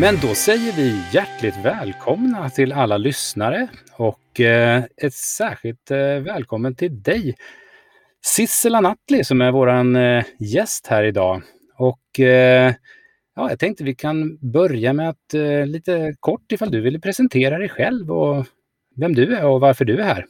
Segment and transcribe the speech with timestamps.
[0.00, 6.74] Men då säger vi hjärtligt välkomna till alla lyssnare och eh, ett särskilt eh, välkommen
[6.74, 7.34] till dig
[8.24, 11.42] Sissela Nattli som är vår eh, gäst här idag.
[11.78, 12.74] Och eh,
[13.36, 17.58] ja, jag tänkte vi kan börja med att eh, lite kort ifall du vill presentera
[17.58, 18.46] dig själv och
[18.96, 20.26] vem du är och varför du är här.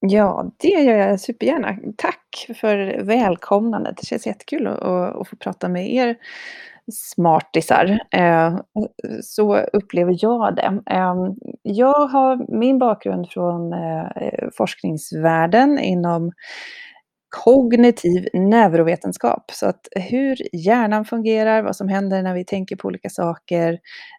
[0.00, 1.78] Ja, det gör jag supergärna.
[1.96, 3.96] Tack för välkomnandet.
[3.96, 6.16] Det känns jättekul att, att få prata med er
[6.92, 7.98] smartisar.
[8.10, 8.58] Eh,
[9.22, 10.82] så upplever jag det.
[10.90, 14.08] Ehm, jag har min bakgrund från eh,
[14.56, 16.32] forskningsvärlden inom
[17.44, 19.50] kognitiv neurovetenskap.
[19.52, 23.78] Så att hur hjärnan fungerar, vad som händer när vi tänker på olika saker,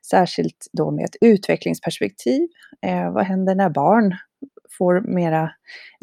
[0.09, 2.47] särskilt då med ett utvecklingsperspektiv.
[2.85, 4.15] Eh, vad händer när barn
[4.77, 5.51] får mera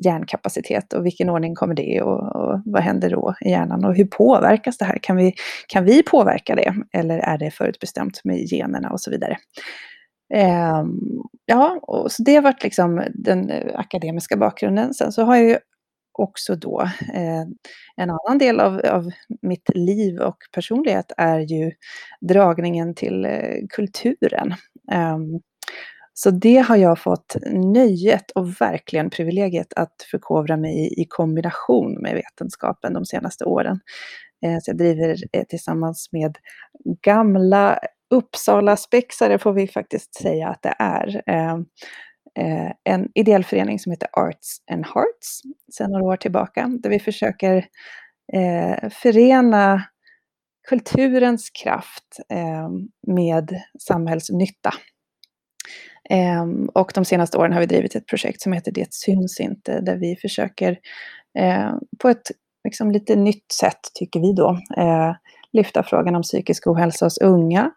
[0.05, 4.05] hjärnkapacitet och vilken ordning kommer det och, och, vad händer då i hjärnan och hur
[4.05, 4.98] påverkas det här?
[5.03, 5.34] Kan vi,
[5.69, 9.37] kan vi påverka det eller är det förutbestämt med generna och så vidare?
[10.34, 10.84] Eh,
[11.47, 14.95] ja, och så det har varit liksom den eh, akademiska bakgrunden.
[14.95, 15.59] Sen så har jag ju
[16.12, 16.81] också då
[17.14, 17.42] eh,
[17.97, 19.11] en annan del av, av
[19.42, 21.73] mitt liv och personlighet är ju
[22.20, 24.55] dragningen till eh, kulturen.
[24.92, 25.41] Um,
[26.14, 27.36] så det har jag fått
[27.74, 33.80] nöjet och verkligen privilegiet att förkovra mig i, i kombination med vetenskapen de senaste åren.
[34.44, 36.38] Eh, så jag driver eh, tillsammans med
[37.02, 37.78] gamla
[38.10, 41.22] Uppsala spexare får vi faktiskt säga att det är.
[41.27, 41.58] Eh,
[42.84, 45.40] en ideell förening som heter Arts and Hearts
[45.72, 47.66] sedan några år tillbaka, där vi försöker
[48.90, 49.83] förena
[50.68, 52.20] kulturens kraft
[53.06, 54.74] med samhällsnytta.
[56.11, 59.80] Um, och de senaste åren har vi drivit ett projekt som heter Det syns inte,
[59.80, 60.70] där vi försöker
[61.40, 62.30] uh, på ett
[62.64, 65.14] liksom, lite nytt sätt, tycker vi då, uh,
[65.52, 67.70] lyfta frågan om psykisk ohälsa hos unga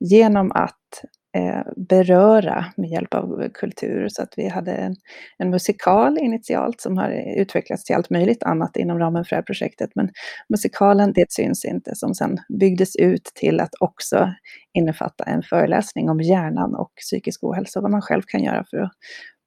[0.00, 1.04] genom att
[1.34, 4.08] Eh, beröra med hjälp av kultur.
[4.08, 4.96] Så att vi hade en,
[5.38, 9.42] en, musikal initialt som har utvecklats till allt möjligt annat inom ramen för det här
[9.42, 9.90] projektet.
[9.94, 10.10] Men
[10.48, 14.34] musikalen, det syns inte, som sen byggdes ut till att också
[14.72, 18.78] innefatta en föreläsning om hjärnan och psykisk ohälsa och vad man själv kan göra för
[18.78, 18.92] att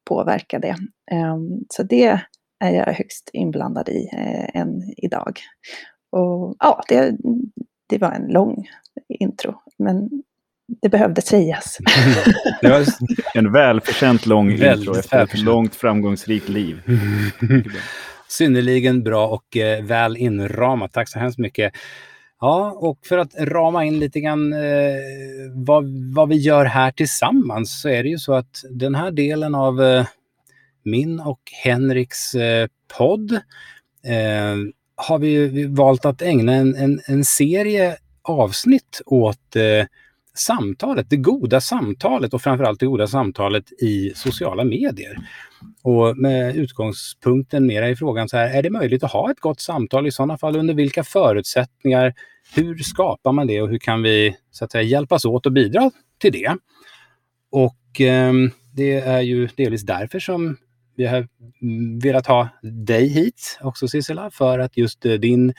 [0.09, 0.75] påverka det.
[1.11, 2.19] Ehm, så det
[2.59, 5.39] är jag högst inblandad i eh, än idag.
[6.11, 7.17] Och ja, det,
[7.89, 8.67] det var en lång
[9.09, 10.23] intro, men
[10.81, 11.77] det behövde sägas.
[12.61, 12.85] det var
[13.33, 16.81] en välförtjänt lång intro efter ett långt framgångsrikt liv.
[18.27, 20.93] Synnerligen bra och eh, väl inramat.
[20.93, 21.73] Tack så hemskt mycket.
[22.39, 24.59] Ja, och för att rama in lite grann eh,
[25.53, 29.55] vad, vad vi gör här tillsammans så är det ju så att den här delen
[29.55, 30.05] av eh,
[30.83, 33.31] min och Henriks eh, podd
[34.05, 34.55] eh,
[34.95, 39.85] har vi valt att ägna en, en, en serie avsnitt åt eh,
[40.35, 45.17] samtalet, det goda samtalet och framförallt det goda samtalet i sociala medier.
[45.83, 49.61] Och med utgångspunkten mera i frågan så här, är det möjligt att ha ett gott
[49.61, 50.07] samtal?
[50.07, 52.13] I sådana fall under vilka förutsättningar?
[52.55, 55.91] Hur skapar man det och hur kan vi så att säga, hjälpas åt och bidra
[56.19, 56.57] till det?
[57.51, 58.33] Och eh,
[58.73, 60.57] det är ju delvis därför som
[60.95, 61.27] vi har
[62.01, 62.49] velat ha
[62.85, 65.53] dig hit också Sissela, för att just eh, din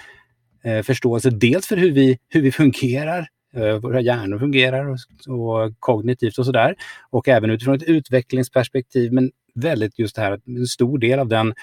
[0.64, 5.72] eh, förståelse dels för hur vi, hur vi fungerar Eh, våra hjärnor fungerar och, och
[5.78, 6.74] kognitivt och sådär.
[7.10, 11.28] Och även utifrån ett utvecklingsperspektiv, men väldigt just det här att en stor del av
[11.28, 11.54] den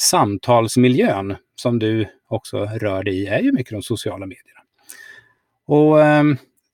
[0.00, 4.60] samtalsmiljön som du också rör dig i är ju mycket de sociala medierna.
[5.66, 6.24] Och eh,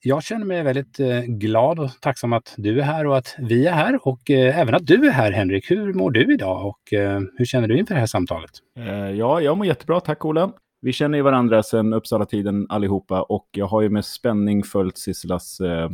[0.00, 3.66] jag känner mig väldigt eh, glad och tacksam att du är här och att vi
[3.66, 5.70] är här och eh, även att du är här Henrik.
[5.70, 8.50] Hur mår du idag och eh, hur känner du inför det här samtalet?
[8.78, 10.52] Eh, ja, jag mår jättebra, tack Ola.
[10.80, 15.60] Vi känner ju varandra sedan Uppsala-tiden allihopa och jag har ju med spänning följt Sisselas
[15.60, 15.90] eh,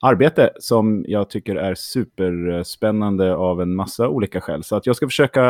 [0.00, 4.64] arbete som jag tycker är superspännande av en massa olika skäl.
[4.64, 5.48] Så att jag ska försöka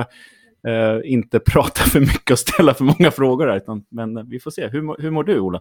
[0.69, 4.51] eh, inte prata för mycket och ställa för många frågor här, utan, men vi får
[4.51, 4.69] se.
[4.69, 5.61] Hur, hur mår du, Ola?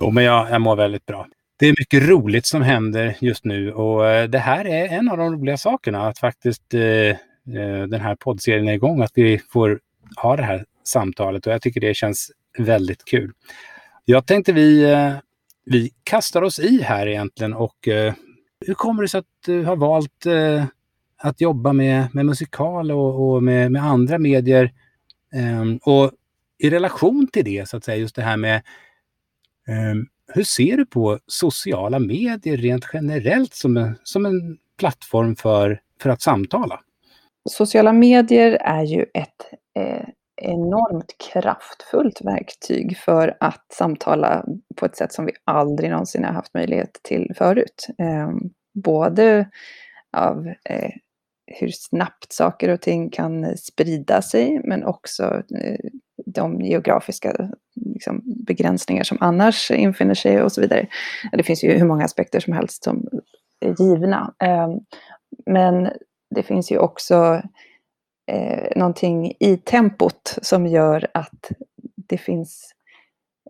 [0.00, 1.26] Jo, men jag, jag mår väldigt bra.
[1.58, 5.16] Det är mycket roligt som händer just nu och eh, det här är en av
[5.16, 7.16] de roliga sakerna, att faktiskt eh, eh
[7.88, 9.80] den här poddserien är igång, att vi får
[10.16, 13.32] ha det här samtalet och jag tycker det känns väldigt kul.
[14.04, 15.12] Jag tänkte vi, eh,
[15.64, 18.14] vi kastar oss i här egentligen och eh,
[18.66, 20.64] hur kommer det sig att du har valt eh,
[21.18, 24.72] att jobba med, med musikal och, och med, med, andra medier?
[25.34, 26.10] Ehm, och
[26.58, 28.62] i relation till det, så att säga, just det här med
[29.68, 35.80] ehm, hur ser du på sociala medier rent generellt som en, som en plattform för,
[36.02, 36.80] för att samtala?
[37.50, 44.44] Sociala medier är ju ett eh, enormt kraftfullt verktyg för att samtala
[44.76, 47.86] på ett sätt som vi aldrig någonsin har haft möjlighet till förut.
[47.98, 48.38] Ehm,
[48.74, 49.50] både
[50.16, 50.90] av eh,
[51.46, 55.90] hur snabbt saker och ting kan sprida sig, men också eh,
[56.26, 60.86] de geografiska liksom, begränsningar som annars infinner sig och så vidare.
[61.32, 63.08] Det finns ju hur många aspekter som helst som
[63.60, 64.34] är givna.
[64.38, 64.70] Ehm,
[65.46, 65.88] men
[66.34, 67.42] det finns ju också
[68.26, 71.50] eh, någonting i tempot som gör att
[72.08, 72.72] det finns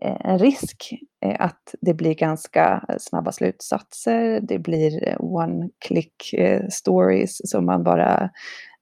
[0.01, 0.93] eh, en risk
[1.25, 4.39] eh, att det blir ganska snabba slutsatser.
[4.41, 8.29] Det blir eh, one click eh, stories som man bara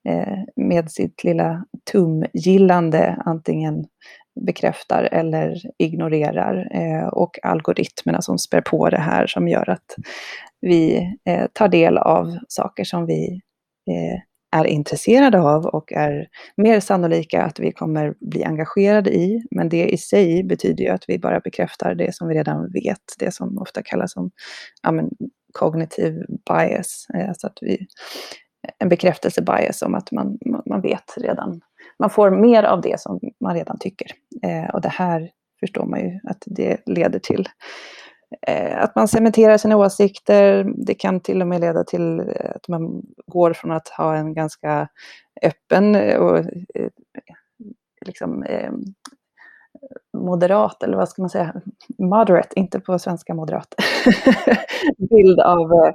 [0.09, 3.85] eh, med sitt lilla tumgillande antingen
[4.45, 6.69] bekräftar eller ignorerar.
[7.13, 9.95] Och algoritmerna som spär på det här som gör att
[10.61, 11.09] vi
[11.53, 13.41] tar del av saker som vi
[14.55, 19.43] är intresserade av och är mer sannolika att vi kommer bli engagerade i.
[19.51, 23.03] Men det i sig betyder ju att vi bara bekräftar det som vi redan vet,
[23.19, 24.31] det som ofta kallas som
[24.83, 25.09] ja, men,
[25.53, 27.07] kognitiv bias.
[27.27, 27.87] Alltså att vi,
[28.79, 31.61] en bekräftelse bias om att man, man vet redan,
[31.99, 34.11] man får mer av det som man redan tycker.
[34.43, 35.29] Eh, och det här
[35.59, 37.49] förstår man ju att det leder till
[38.47, 40.73] Eh, att man cementerar sina åsikter.
[40.77, 44.33] Det kan till och med leda till eh, att man går från att ha en
[44.33, 44.87] ganska
[45.41, 46.45] öppen eh, och
[48.05, 48.45] liksom,
[50.17, 51.61] moderat, eller vad ska man säga,
[51.97, 53.75] moderate, inte på svenska moderat,
[55.09, 55.93] bild av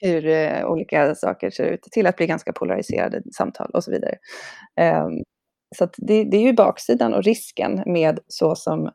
[0.00, 4.14] hur olika saker ser ut, till att bli ganska polariserade samtal och så vidare.
[4.76, 5.12] Ehm,
[5.76, 8.90] så det, det är ju baksidan och risken med så som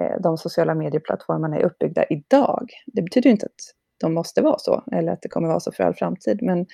[0.00, 2.70] Eh, de sociala medieplattformarna är uppbyggda idag.
[2.86, 5.84] Det betyder inte att de måste vara så, eller att det kommer vara så för
[5.84, 6.42] all framtid.
[6.42, 6.66] Men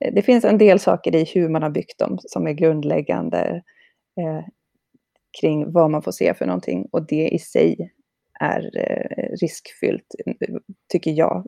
[0.00, 3.62] eh, det finns en del saker i hur man har byggt dem som är grundläggande
[4.20, 4.44] eh,
[5.40, 6.88] kring vad man får se för någonting.
[6.92, 7.92] Och det i sig
[8.42, 10.06] är eh, riskfyllt,
[10.92, 11.44] tycker jag,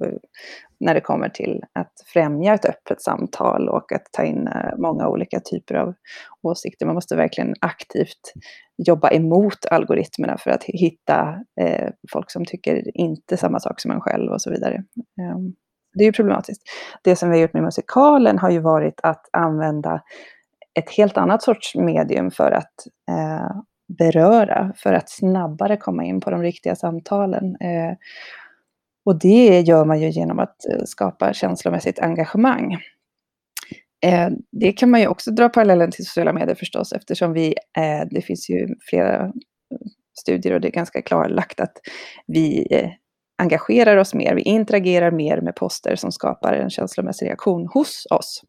[0.81, 5.09] när det kommer till att främja ett öppet samtal och att ta in eh, många
[5.09, 5.95] olika typer av
[6.43, 6.87] åsikter.
[6.87, 8.33] Man måste verkligen aktivt
[8.77, 14.01] jobba emot algoritmerna för att hitta eh, folk som tycker inte samma sak som en
[14.01, 14.75] själv och så vidare.
[15.21, 15.55] Ehm,
[15.95, 16.63] det är ju problematiskt.
[17.03, 20.03] Det som vi har gjort med musikalen har ju varit att använda
[20.75, 22.75] ett helt annat sorts medium för att
[23.99, 27.57] beröra för att snabbare komma in på de riktiga samtalen.
[27.61, 27.97] Eh,
[29.05, 32.73] och det gör man ju genom att eh, skapa känslomässigt engagemang.
[34.07, 37.55] Eh, det kan man ju också dra parallellen till sociala medier förstås, eftersom vi,
[38.11, 39.33] det finns ju flera
[40.21, 41.73] studier och det är ganska klarlagt att
[42.27, 42.67] vi
[43.39, 48.43] engagerar oss mer, vi interagerar mer med poster som skapar en känslomässig reaktion hos oss.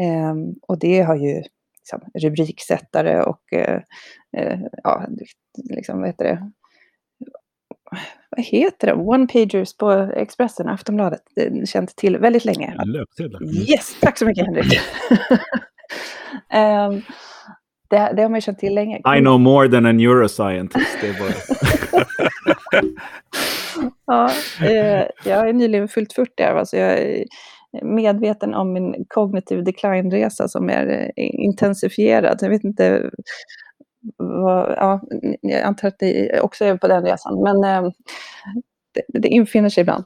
[0.00, 1.42] Ehm, och det har ju
[1.84, 3.80] liksom, rubriksättare och eh,
[4.36, 5.06] eh, ja,
[5.70, 6.50] liksom, vad heter det?
[8.30, 8.94] Vad heter det?
[8.94, 11.22] One-pagers på Expressen, Aftonbladet,
[11.66, 12.74] känt till väldigt länge.
[12.84, 13.42] Löpsedlar.
[13.42, 13.54] Mm.
[13.54, 14.80] Yes, tack så mycket Henrik.
[16.54, 17.02] um,
[17.90, 18.96] det, det, har man ju känt till länge.
[18.96, 20.98] I know more than a neuroscientist.
[21.00, 21.32] Det är bara...
[24.06, 24.30] ja,
[24.66, 27.24] eh, jag har nyligen fyllt 40 alltså jag
[27.82, 32.38] medveten om min kognitiv decline-resa som är eh, intensifierad.
[32.40, 33.10] Jag vet inte
[34.16, 35.00] vad, ja,
[35.40, 37.90] jag antar att ni också är på den resan, men eh,
[38.94, 40.04] det, det infinner sig ibland.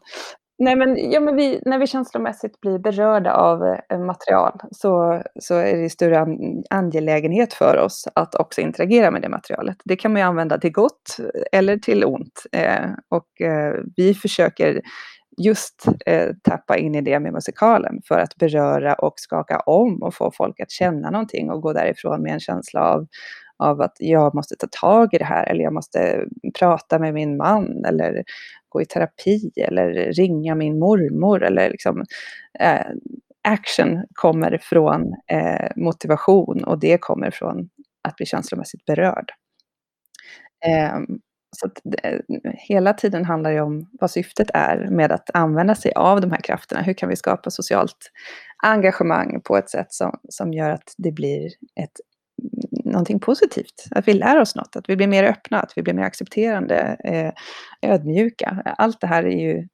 [0.60, 5.54] Nej, men, ja, men vi, när vi känslomässigt blir berörda av eh, material så, så
[5.54, 9.76] är det större an, angelägenhet för oss att också interagera med det materialet.
[9.84, 11.16] Det kan man ju använda till gott
[11.52, 12.46] eller till ont.
[12.52, 14.80] Eh, och eh, vi försöker
[15.38, 20.14] just eh, tappa in i det med musikalen för att beröra och skaka om och
[20.14, 23.07] få folk att känna någonting och gå därifrån med en känsla av,
[23.57, 26.25] av att jag måste ta tag i det här eller jag måste
[26.59, 28.25] prata med min man eller
[28.68, 32.04] gå i terapi eller ringa min mormor eller liksom
[32.61, 32.87] eh,
[33.49, 37.68] action kommer från eh, motivation och det kommer från
[38.09, 39.33] att bli känslomässigt berörd.
[40.97, 41.21] Um,
[41.60, 42.22] så att det,
[42.56, 46.40] hela tiden handlar det om vad syftet är med att använda sig av de här
[46.40, 46.82] krafterna.
[46.82, 48.10] Hur kan vi skapa socialt
[48.62, 51.46] engagemang på ett sätt som, som gör att det blir
[51.80, 52.00] ett,
[52.42, 53.86] mm, någonting positivt?
[53.90, 56.96] Att vi lär oss något, att vi blir mer öppna, att vi blir mer accepterande,
[57.04, 57.32] eh,
[57.90, 58.62] ödmjuka.
[58.78, 59.68] Allt det här är ju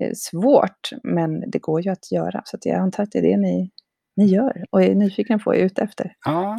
[0.00, 2.42] eh, svårt, men det går ju att göra.
[2.44, 3.70] Så att jag antar att det är det ni,
[4.16, 6.14] ni gör och är nyfikna på och är ute efter.
[6.24, 6.58] Ja,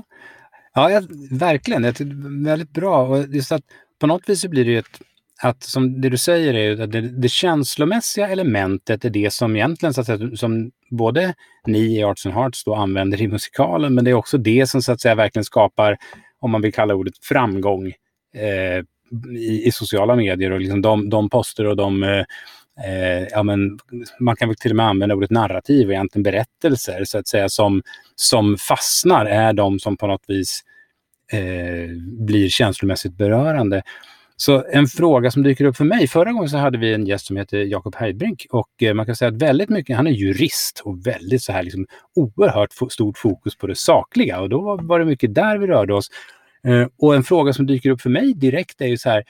[0.73, 1.81] Ja, jag, verkligen.
[1.81, 3.07] Det är väldigt bra.
[3.07, 3.63] Och just att
[3.99, 5.01] på något vis så blir det ju ett
[5.41, 9.93] att som det du säger är att det, det känslomässiga elementet är det som egentligen
[9.93, 11.33] så att säga, som både
[11.65, 14.81] ni i Arts and Hearts då använder i musikalen, men det är också det som
[14.81, 15.97] så att säga verkligen skapar,
[16.39, 17.87] om man vill kalla ordet framgång
[18.35, 18.83] eh,
[19.37, 22.25] i, i, sociala medier och liksom de, de poster och de eh,
[22.85, 23.79] eh, ja, men
[24.19, 27.49] man kan väl till och med använda ordet narrativ och egentligen berättelser så att säga
[27.49, 27.81] som,
[28.15, 30.63] som fastnar är de som på något vis
[31.31, 31.89] eh,
[32.25, 33.81] blir känslomässigt berörande.
[34.35, 37.25] Så en fråga som dyker upp för mig, förra gången så hade vi en gäst
[37.25, 40.81] som heter Jakob Heidbrink och eh, man kan säga att väldigt mycket, han är jurist
[40.85, 45.05] och väldigt så här liksom oerhört stort fokus på det sakliga och då var det
[45.05, 46.07] mycket där vi rörde oss.
[46.63, 49.23] Eh, och en fråga som dyker upp för mig direkt är ju så här,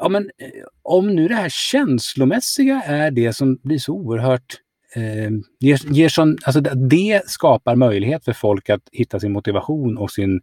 [0.00, 0.48] ja men eh,
[0.82, 4.56] om nu det här känslomässiga är det som blir så oerhört
[4.96, 10.10] eh, ger, ger sån, alltså det skapar möjlighet för folk att hitta sin motivation och
[10.10, 10.40] sin, eh,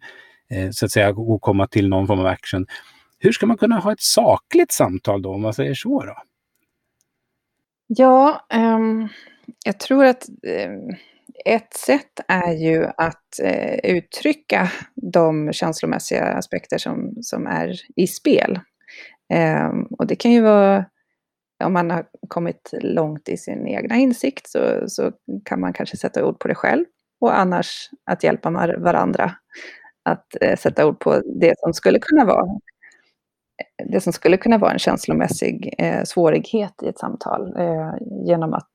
[0.51, 2.65] Eh, så att säga, och komma till någon form av action.
[3.20, 6.03] Hur ska man kunna ha ett sakligt samtal då, om man säger så?
[6.03, 6.15] Då?
[7.88, 9.10] Ja, um,
[9.65, 10.29] jag tror att
[10.67, 10.96] um,
[11.46, 18.60] ett sätt är ju att uh, uttrycka de känslomässiga aspekter som, som är i spel.
[19.34, 20.86] Um, och det kan ju vara,
[21.63, 25.12] om man har kommit långt i sin egna insikt så, så
[25.46, 26.86] kan man kanske sätta ord på det själv.
[27.20, 29.36] Och annars att hjälpa varandra
[30.03, 32.46] att eh, sätta ord på det som skulle kunna vara
[33.86, 37.93] det som skulle kunna vara en känslomässig eh, svårighet i ett samtal eh,
[38.25, 38.72] genom att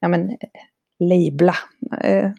[0.00, 0.36] ja, men,
[0.98, 1.54] labla,
[2.00, 2.30] eh,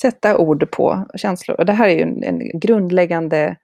[0.00, 1.56] sätta ord på känslor.
[1.60, 3.56] Och det här är ju en, en grundläggande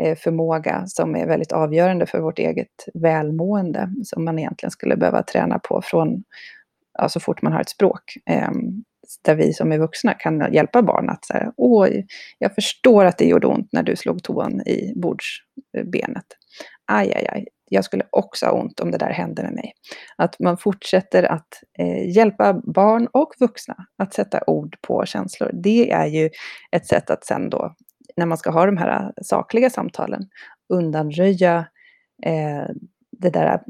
[0.00, 5.22] eh, förmåga som är väldigt avgörande för vårt eget välmående, som man egentligen skulle behöva
[5.22, 6.24] träna på från
[6.98, 8.02] ja, så fort man har ett språk.
[8.26, 8.84] Ehm,
[9.22, 12.06] där vi som är vuxna kan hjälpa barn att säga, oj,
[12.38, 16.26] jag förstår att det gjorde ont när du slog tån i bordsbenet
[16.86, 19.72] aj, aj, aj, jag skulle också ha ont om det där hände med mig.
[20.16, 25.50] Att man fortsätter att eh, hjälpa barn och vuxna att sätta ord på känslor.
[25.52, 26.30] Det är ju
[26.72, 27.74] ett sätt att sen då,
[28.16, 30.22] när man ska ha de här sakliga samtalen,
[30.68, 31.66] undanröja
[32.26, 32.66] eh,
[33.18, 33.60] det där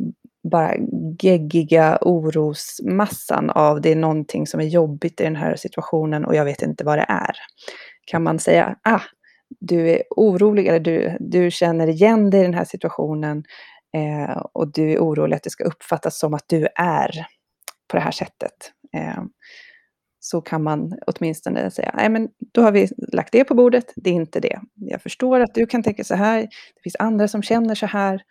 [0.51, 0.75] bara
[1.19, 6.45] geggiga orosmassan av det är någonting som är jobbigt i den här situationen och jag
[6.45, 7.37] vet inte vad det är.
[8.07, 9.01] Kan man säga, ah,
[9.61, 13.45] du är orolig eller du, du känner igen dig i den här situationen
[13.97, 17.27] eh, och du är orolig att det ska uppfattas som att du är
[17.91, 18.73] på det här sättet.
[18.97, 19.23] Eh,
[20.21, 24.11] så kan man åtminstone säga, nej men då har vi lagt det på bordet, det
[24.11, 24.61] är inte det.
[24.75, 26.41] Jag förstår att du kan tänka så här,
[26.75, 28.23] det finns andra som känner så här.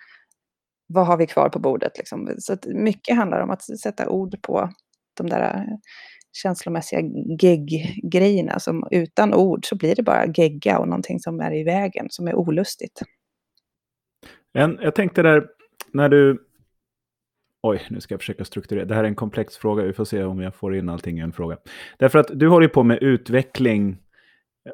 [0.88, 1.98] Vad har vi kvar på bordet?
[1.98, 2.36] Liksom?
[2.38, 4.70] Så mycket handlar om att sätta ord på
[5.18, 5.78] de där eh,
[6.32, 7.02] känslomässiga
[7.42, 8.60] gegg-grejerna.
[8.60, 12.28] Som utan ord så blir det bara gegga och någonting som är i vägen, som
[12.28, 13.02] är olustigt.
[14.54, 15.48] En, jag tänkte där,
[15.92, 16.48] när du...
[17.62, 18.86] Oj, nu ska jag försöka strukturera.
[18.86, 19.84] Det här är en komplex fråga.
[19.84, 21.58] Vi får se om jag får in allting i en fråga.
[21.98, 23.98] Därför att du håller på med utveckling.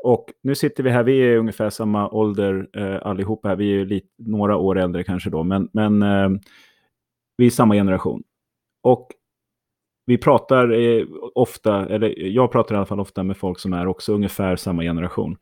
[0.04, 3.56] Och nu sitter vi här, vi är ungefär samma ålder eh, allihopa här.
[3.56, 6.30] Vi är lite, några år äldre kanske då, men, men eh,
[7.38, 8.24] vi är samma generation.
[8.84, 9.08] Och
[10.06, 11.06] vi pratar eh,
[11.36, 14.84] ofta, eller jag pratar i alla fall ofta med folk som är också ungefär samma
[14.84, 15.38] generation.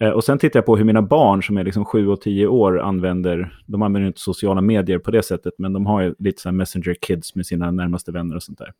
[0.00, 2.46] Eh, och sen tittar jag på hur mina barn som är liksom sju och tio
[2.46, 6.42] år använder, de använder inte sociala medier på det sättet, men de har ju lite
[6.42, 8.72] så messenger kids med sina närmaste vänner och sånt där.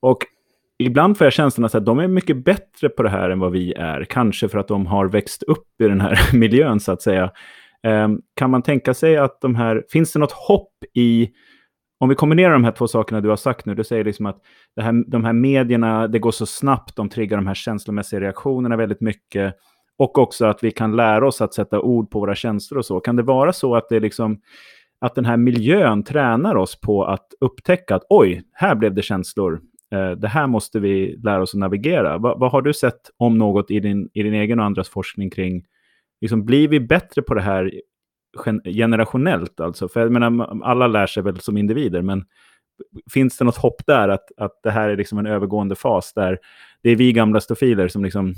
[0.00, 0.18] Och
[0.80, 3.72] ibland får jag känslan att de är mycket bättre på det här än vad vi
[3.72, 7.30] är, kanske för att de har växt upp i den här miljön så att säga.
[7.82, 11.30] Ehm, kan man tänka sig att de här, finns det något hopp i
[12.00, 14.38] om vi kombinerar de här två sakerna du har sagt nu, du säger liksom att
[14.76, 18.76] det här, de här medierna, det går så snabbt, de triggar de här känslomässiga reaktionerna
[18.76, 19.54] väldigt mycket.
[19.98, 23.00] Och också att vi kan lära oss att sätta ord på våra känslor och så.
[23.00, 24.40] Kan det vara så att det liksom
[25.00, 29.60] att den här miljön tränar oss på att upptäcka att oj, här blev det känslor.
[29.90, 32.18] Eh, det här måste vi lära oss att navigera.
[32.18, 35.30] Va, vad har du sett om något i din, i din egen och andras forskning
[35.30, 35.64] kring,
[36.20, 37.80] liksom, blir vi bättre på det här
[38.64, 39.88] generationellt alltså?
[39.88, 42.24] För jag menar, alla lär sig väl som individer, men
[43.10, 46.38] finns det något hopp där att, att det här är liksom en övergående fas där
[46.82, 48.34] det är vi gamla stofiler som liksom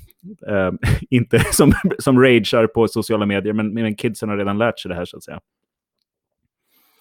[0.49, 0.73] eh,
[1.11, 4.95] inte som, som ragear på sociala medier, men, men kidsen har redan lärt sig det
[4.95, 5.41] här så att säga?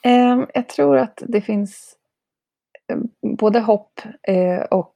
[0.05, 1.95] Um, jag tror att det finns
[2.91, 2.97] Eh,
[3.37, 4.95] både hopp eh, och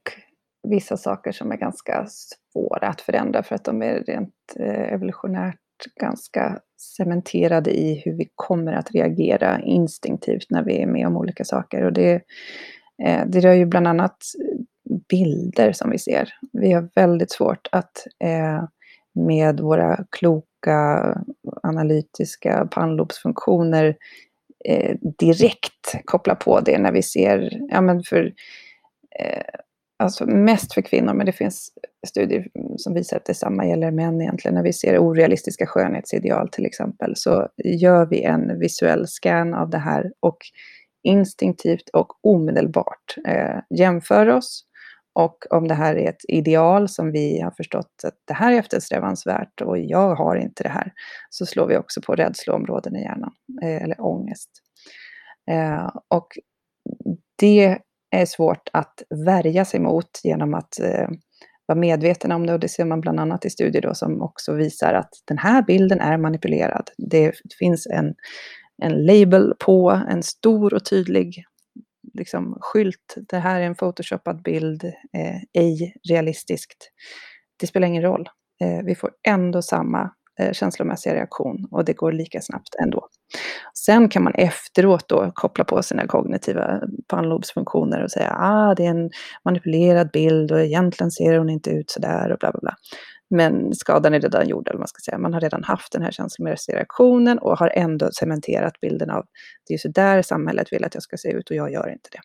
[0.68, 5.56] vissa saker som är ganska svåra att förändra för att de är rent eh, evolutionärt
[6.00, 6.58] ganska
[6.96, 11.84] cementerade i hur vi kommer att reagera instinktivt när vi är med om olika saker.
[11.84, 12.22] Och det,
[13.26, 14.16] det rör ju bland annat
[15.08, 16.28] bilder som vi ser.
[16.52, 18.06] Vi har väldigt svårt att
[19.14, 21.14] med våra kloka,
[21.62, 23.96] analytiska pannlobsfunktioner
[24.68, 28.24] eh, direkt koppla på det när vi ser, ja men för,
[29.20, 29.42] eh,
[29.98, 31.70] alltså mest för kvinnor, men det finns
[32.06, 32.46] studier
[32.76, 34.54] som visar att detsamma gäller män egentligen.
[34.54, 39.78] När vi ser orealistiska skönhetsideal till exempel, så gör vi en visuell scan av det
[39.78, 40.38] här och
[41.02, 44.64] instinktivt och omedelbart eh, jämför oss.
[45.16, 48.58] Och om det här är ett ideal som vi har förstått att det här är
[48.58, 50.92] eftersträvansvärt och jag har inte det här,
[51.30, 53.32] så slår vi också på rädsloområden i hjärnan,
[53.62, 54.50] eh, eller ångest.
[55.50, 56.28] Eh, och
[57.38, 57.78] det
[58.10, 61.08] är svårt att värja sig mot genom att eh,
[61.66, 62.52] vara medveten om det.
[62.52, 65.62] Och det ser man bland annat i studier då som också visar att den här
[65.62, 66.90] bilden är manipulerad.
[66.98, 68.14] Det finns en,
[68.82, 71.44] en label på, en stor och tydlig
[72.16, 73.14] liksom, skylt.
[73.28, 76.90] Det här är en photoshoppad bild, eh, ej realistiskt.
[77.60, 78.28] Det spelar ingen roll.
[78.60, 83.08] Eh, vi får ändå samma eh, känslomässiga reaktion och det går lika snabbt ändå.
[83.74, 88.86] Sen kan man efteråt då koppla på sina kognitiva eh, pannlobsfunktioner och säga ah, det
[88.86, 89.10] är en
[89.44, 92.74] manipulerad bild och egentligen ser hon inte ut sådär och bla bla bla.
[93.30, 95.18] Men skadan är redan gjord, eller man ska säga.
[95.18, 99.24] Man har redan haft den här känslomässiga reaktionen och har ändå cementerat bilden av
[99.68, 102.10] det är så där samhället vill att jag ska se ut och jag gör inte
[102.12, 102.20] det.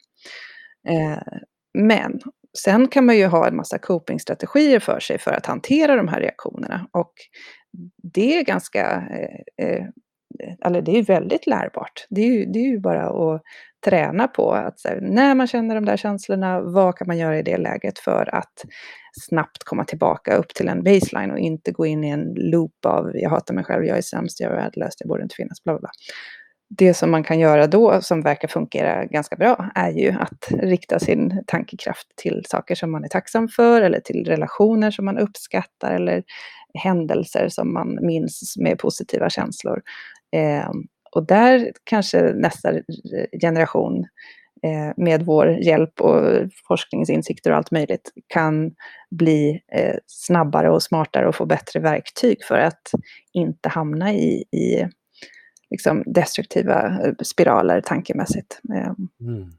[0.94, 1.38] Eh,
[1.74, 2.20] men
[2.58, 6.20] sen kan man ju ha en massa copingstrategier för sig för att hantera de här
[6.20, 6.88] reaktionerna.
[6.92, 7.14] Och
[8.04, 9.04] det är ganska,
[9.58, 9.86] eh, eh,
[10.66, 12.08] eller det är väldigt lärbart.
[12.10, 13.42] Det är ju, det är ju bara att
[13.86, 17.44] träna på att här, när man känner de där känslorna, vad kan man göra i
[17.44, 18.66] det läget för att
[19.12, 23.12] snabbt komma tillbaka upp till en baseline och inte gå in i en loop av
[23.14, 25.74] jag hatar mig själv, jag är sämst, jag är värdelös, jag borde inte finnas, bla
[25.74, 25.90] bla bla.
[26.78, 31.00] Det som man kan göra då, som verkar fungera ganska bra, är ju att rikta
[31.00, 35.96] sin tankekraft till saker som man är tacksam för, eller till relationer som man uppskattar,
[35.96, 36.24] eller
[36.74, 39.82] händelser som man minns med positiva känslor.
[40.36, 40.72] Eh,
[41.12, 42.74] och där kanske nästa
[43.42, 44.06] generation
[44.64, 48.72] eh, med vår hjälp och forskningsinsikter och allt möjligt kan
[49.12, 52.92] bli eh, snabbare och smartare och få bättre verktyg för att
[53.34, 54.88] inte hamna i, i
[55.70, 58.62] liksom destruktiva eh, spiraler tankemässigt.
[58.76, 58.94] Eh.
[59.22, 59.52] Mm.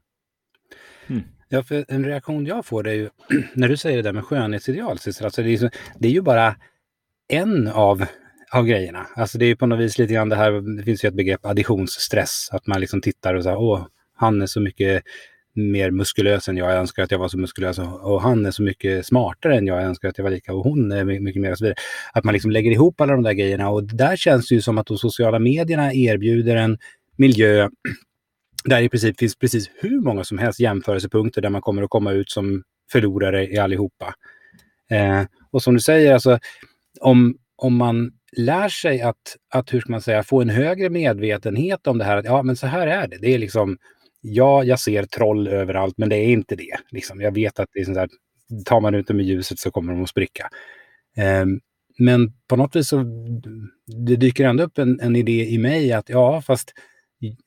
[1.07, 1.23] Mm.
[1.49, 3.09] Ja, för en reaktion jag får är ju
[3.53, 6.55] när du säger det där med skönhetsideal, alltså det, är så, det är ju bara
[7.27, 8.05] en av
[8.53, 9.07] av grejerna.
[9.15, 11.45] Alltså det är på något vis lite grann det här, det finns ju ett begrepp
[11.45, 13.85] additionsstress, att man liksom tittar och säger åh,
[14.23, 15.03] han är så mycket
[15.55, 18.63] mer muskulös än jag, jag önskar att jag var så muskulös och, han är så
[18.63, 21.51] mycket smartare än jag, jag önskar att jag var lika och hon är mycket mer
[21.51, 21.75] och så vidare.
[22.13, 24.77] Att man liksom lägger ihop alla de där grejerna och där känns det ju som
[24.77, 26.77] att de sociala medierna erbjuder en
[27.15, 27.69] miljö
[28.65, 32.11] där i princip finns precis hur många som helst jämförelsepunkter där man kommer att komma
[32.11, 34.15] ut som förlorare i allihopa.
[34.89, 36.39] Eh, och som du säger, alltså
[36.99, 41.87] om, om man lär sig att, att, hur ska man säga, få en högre medvetenhet
[41.87, 42.17] om det här.
[42.17, 43.17] Att, ja, men så här är det.
[43.17, 43.77] Det är liksom,
[44.23, 46.77] ja, jag ser troll överallt, men det är inte det.
[46.89, 48.09] Liksom, jag vet att det är sånt där,
[48.65, 50.49] tar man ut dem i ljuset så kommer de att spricka.
[51.43, 51.59] Um,
[51.97, 53.05] men på något vis så
[54.07, 56.73] det dyker ändå upp en, en idé i mig att ja, fast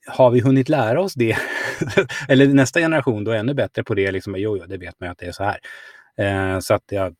[0.07, 1.37] har vi hunnit lära oss det?
[2.27, 4.11] Eller nästa generation då är ännu bättre på det.
[4.11, 5.59] Liksom, jo, jo, det vet man att det är så här.
[6.17, 7.15] Eh, så att jag,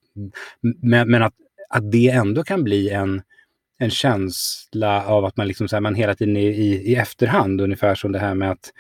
[0.82, 1.34] men, men att,
[1.70, 3.22] att det ändå kan bli en,
[3.80, 7.62] en känsla av att man, liksom, så här, man hela tiden är i, i efterhand,
[7.62, 8.72] ungefär som det här med att,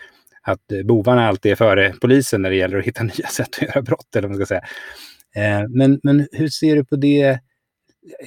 [0.47, 3.61] att eh, bovarna alltid är före polisen när det gäller att hitta nya sätt att
[3.61, 4.15] göra brott.
[4.15, 4.65] Eller vad man ska säga.
[5.35, 7.39] Eh, men, men hur ser du på det?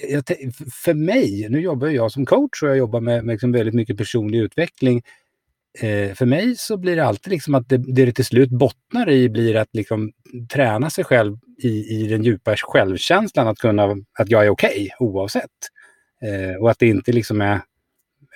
[0.09, 0.25] Jag,
[0.85, 3.97] för mig, nu jobbar jag som coach och jag jobbar med, med liksom väldigt mycket
[3.97, 5.03] personlig utveckling.
[5.79, 9.29] Eh, för mig så blir det alltid liksom att det, det till slut bottnar i
[9.29, 10.13] blir att liksom
[10.53, 15.09] träna sig själv i, i den djupa självkänslan att kunna, att jag är okej okay,
[15.09, 15.51] oavsett.
[16.25, 17.61] Eh, och att det inte liksom är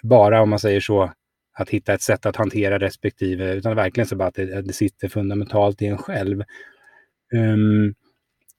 [0.03, 1.12] bara, om man säger så,
[1.55, 5.09] att hitta ett sätt att hantera respektive, utan verkligen så bara att det, det sitter
[5.09, 6.43] fundamentalt i en själv.
[7.35, 7.95] Um,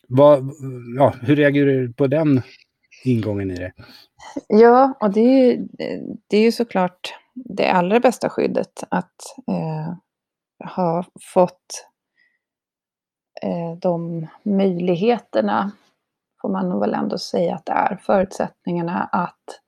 [0.08, 0.49] vad,
[0.97, 2.41] ja, hur reagerar du på den
[3.03, 3.73] ingången i det?
[4.47, 5.60] Ja, och det är,
[6.27, 9.15] det är ju såklart det allra bästa skyddet att
[9.47, 9.95] eh,
[10.75, 11.88] ha fått
[13.43, 15.71] eh, de möjligheterna
[16.41, 17.97] får man väl ändå säga att det är.
[18.01, 19.62] Förutsättningarna att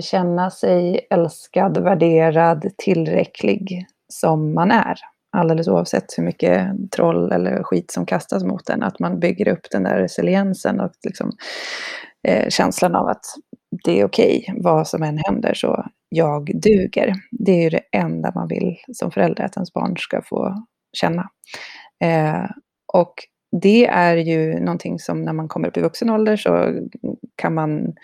[0.00, 4.96] känna sig älskad, värderad, tillräcklig som man är.
[5.36, 8.82] Alldeles oavsett hur mycket troll eller skit som kastas mot en.
[8.82, 11.32] Att man bygger upp den där resiliensen och liksom,
[12.28, 13.24] eh, känslan av att
[13.84, 17.14] det är okej, okay, vad som än händer, så jag duger.
[17.30, 21.28] Det är ju det enda man vill som förälder, att ens barn ska få känna.
[22.04, 22.44] Eh,
[22.92, 23.14] och
[23.62, 26.80] det är ju någonting som när man kommer upp i vuxen ålder så
[27.36, 27.94] kan man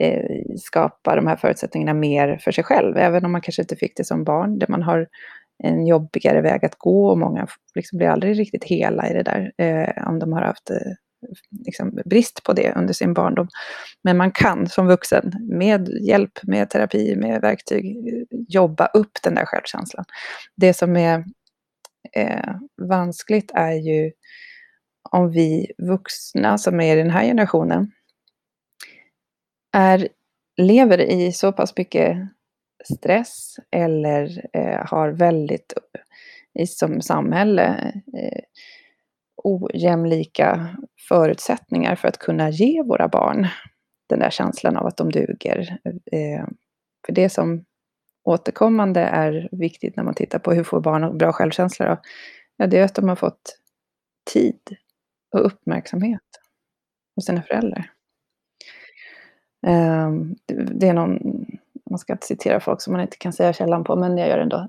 [0.00, 3.96] Eh, skapa de här förutsättningarna mer för sig själv, även om man kanske inte fick
[3.96, 5.08] det som barn, där man har
[5.64, 9.52] en jobbigare väg att gå och många liksom blir aldrig riktigt hela i det där,
[9.58, 10.92] eh, om de har haft eh,
[11.66, 13.48] liksom brist på det under sin barndom.
[14.02, 19.34] Men man kan som vuxen med hjälp, med terapi, med verktyg eh, jobba upp den
[19.34, 20.04] där självkänslan.
[20.56, 21.24] Det som är
[22.12, 24.12] eh, vanskligt är ju
[25.10, 27.92] om vi vuxna som är i den här generationen
[29.76, 30.08] är,
[30.56, 32.16] lever i så pass mycket
[32.84, 35.72] stress eller eh, har väldigt,
[36.58, 38.42] i som samhälle, eh,
[39.36, 40.76] ojämlika
[41.08, 43.46] förutsättningar för att kunna ge våra barn
[44.08, 45.78] den där känslan av att de duger.
[46.12, 46.46] Eh,
[47.06, 47.64] för det som
[48.24, 52.00] återkommande är viktigt när man tittar på hur får barn bra självkänsla då?
[52.56, 53.58] Ja, det är att de har fått
[54.32, 54.60] tid
[55.34, 56.22] och uppmärksamhet
[57.16, 57.95] hos sina föräldrar.
[59.66, 60.34] Ehm,
[60.72, 61.18] det är någon,
[61.90, 64.36] man ska inte citera folk som man inte kan säga källan på, men jag gör
[64.36, 64.66] det ändå.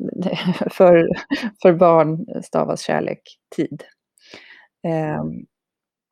[0.72, 1.08] för,
[1.62, 3.22] för barn stavas kärlek
[3.56, 3.84] tid.
[4.88, 5.46] Ehm,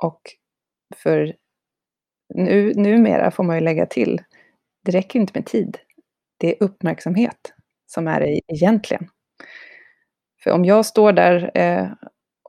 [0.03, 0.21] och
[0.95, 1.35] för
[2.33, 4.21] nu, numera får man ju lägga till,
[4.85, 5.77] det räcker inte med tid.
[6.37, 7.53] Det är uppmärksamhet
[7.87, 9.09] som är det egentligen.
[10.43, 11.87] För om jag står där eh,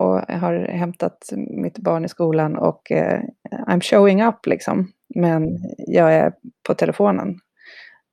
[0.00, 3.22] och har hämtat mitt barn i skolan och eh,
[3.66, 6.32] I'm showing up liksom, men jag är
[6.66, 7.28] på telefonen.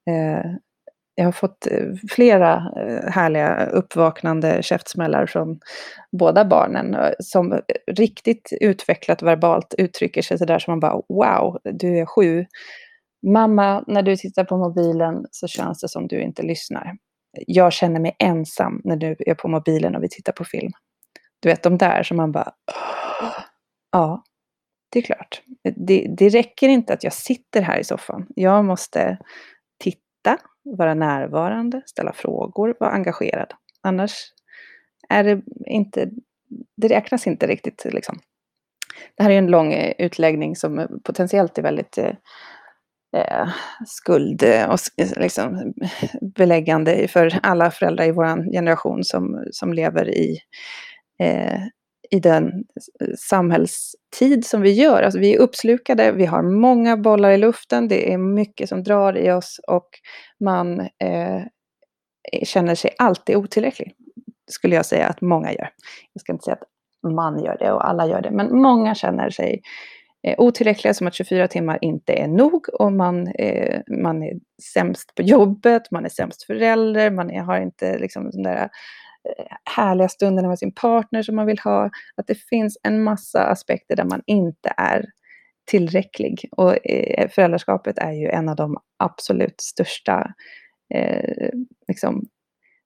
[0.09, 0.51] Eh,
[1.15, 5.59] jag har fått eh, flera eh, härliga uppvaknande käftsmällar från
[6.11, 7.59] båda barnen som
[7.91, 12.45] riktigt utvecklat verbalt uttrycker sig sådär som man bara wow, du är sju.
[13.27, 16.93] Mamma, när du tittar på mobilen så känns det som du inte lyssnar.
[17.47, 20.71] Jag känner mig ensam när du är på mobilen och vi tittar på film.
[21.39, 22.51] Du vet de där som man bara
[23.91, 24.23] ja,
[24.93, 25.41] det är klart.
[25.75, 28.27] Det, det räcker inte att jag sitter här i soffan.
[28.35, 29.17] Jag måste
[29.79, 33.53] titta, vara närvarande, ställa frågor, vara engagerad.
[33.81, 34.11] Annars
[35.09, 36.09] är det inte,
[36.77, 38.19] det räknas inte riktigt liksom.
[39.15, 42.13] Det här är en lång eh, utläggning som eh, potentiellt är väldigt eh,
[43.15, 43.49] eh
[43.87, 44.79] skuld och
[45.17, 45.73] liksom,
[46.21, 50.37] beläggande för alla föräldrar i vår generation som, som lever i
[51.19, 51.59] eh,
[52.13, 52.47] i den
[53.01, 55.03] eh, samhällstid som vi gör.
[55.03, 59.17] Alltså vi är uppslukade, vi har många bollar i luften, det är mycket som drar
[59.17, 59.89] i oss och
[60.39, 63.93] man eh, eh, känner sig alltid otillräcklig.
[64.51, 65.69] Skulle jag säga att många gör.
[66.13, 69.29] Jag ska inte säga att man gör det och alla gör det, men många känner
[69.29, 69.61] sig
[70.27, 74.33] eh, otillräckliga, som att 24 timmar inte är nog och man, eh, man är
[74.73, 78.69] sämst på jobbet, man är sämst förälder, man är, har inte liksom den där
[79.75, 81.89] härliga stunderna med sin partner som man vill ha.
[82.15, 85.05] Att det finns en massa aspekter där man inte är
[85.65, 86.49] tillräcklig.
[86.51, 90.33] Och eh, föräldraskapet är ju en av de absolut största
[90.93, 91.49] eh,
[91.87, 92.25] liksom,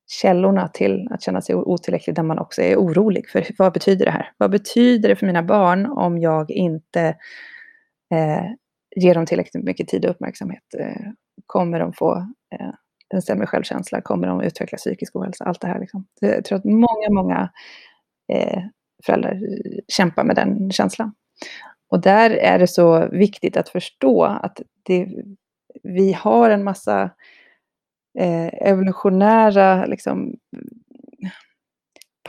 [0.08, 4.12] källorna till att känna sig otillräcklig, där man också är orolig för vad betyder det
[4.12, 4.32] här?
[4.38, 7.02] Vad betyder det för mina barn om jag inte
[8.13, 8.45] eh,
[8.95, 10.63] ger dem tillräckligt mycket tid och uppmärksamhet?
[10.80, 11.12] Eh,
[11.45, 12.15] kommer de få
[12.56, 12.73] eh,
[13.13, 15.80] en sämre självkänsla, kommer de att utveckla psykisk ohälsa, allt det här.
[15.80, 16.06] Liksom.
[16.20, 17.50] Jag tror att många, många
[18.34, 18.63] eh,
[19.06, 19.39] föräldrar
[19.88, 21.13] kämpar med den känslan.
[21.89, 25.08] Och där är det så viktigt att förstå att det,
[25.84, 27.04] vi har en massa
[28.20, 30.36] eh, evolutionära liksom,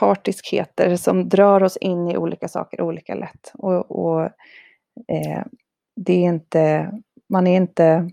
[0.00, 3.52] partiskheter som drar oss in i olika saker olika lätt.
[3.54, 4.22] Och, och
[5.08, 5.44] eh,
[5.96, 6.92] det är inte,
[7.28, 8.10] man är inte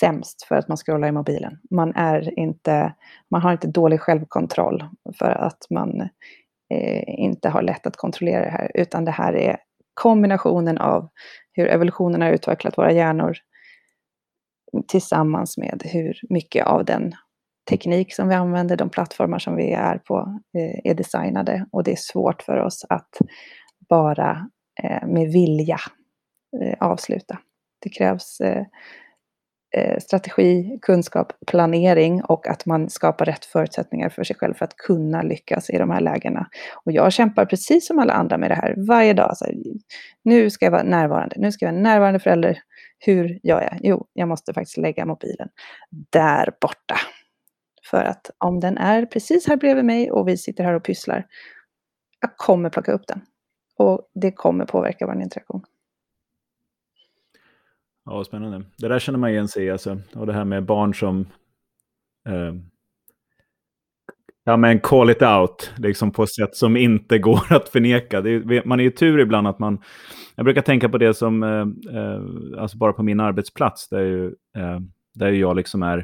[0.00, 1.58] sämst för att man scrollar i mobilen.
[1.70, 2.94] Man, är inte,
[3.30, 4.84] man har inte dålig självkontroll
[5.18, 6.00] för att man
[6.74, 9.56] eh, inte har lätt att kontrollera det här, utan det här är
[9.94, 11.08] kombinationen av
[11.52, 13.36] hur evolutionen har utvecklat våra hjärnor
[14.88, 17.12] tillsammans med hur mycket av den
[17.70, 21.66] teknik som vi använder, de plattformar som vi är på, eh, är designade.
[21.72, 23.18] Och det är svårt för oss att
[23.88, 24.48] bara
[24.82, 25.78] eh, med vilja
[26.62, 27.38] eh, avsluta.
[27.82, 28.64] Det krävs eh,
[29.76, 34.76] Eh, strategi, kunskap, planering och att man skapar rätt förutsättningar för sig själv för att
[34.76, 36.48] kunna lyckas i de här lägena.
[36.84, 39.36] Och jag kämpar precis som alla andra med det här varje dag.
[39.36, 39.46] Så
[40.24, 42.58] nu ska jag vara närvarande, nu ska jag vara närvarande förälder.
[42.98, 43.78] Hur gör jag?
[43.80, 45.48] Jo, jag måste faktiskt lägga mobilen
[46.10, 46.96] där borta.
[47.90, 51.26] För att om den är precis här bredvid mig och vi sitter här och pysslar,
[52.20, 53.20] jag kommer plocka upp den.
[53.76, 55.64] Och det kommer påverka vår interaktion.
[58.04, 58.62] Ja, spännande.
[58.76, 59.98] Det där känner man igen sig i, alltså.
[60.14, 61.26] Och det här med barn som...
[62.28, 62.54] Eh,
[64.46, 68.18] Ja, men call it out, liksom på ett sätt som inte går att förneka.
[68.18, 69.78] Är, man är ju tur ibland att man...
[70.36, 72.20] Jag brukar tänka på det som, eh, eh
[72.58, 74.80] alltså bara på min arbetsplats, där, ju, eh,
[75.14, 75.98] där jag liksom är,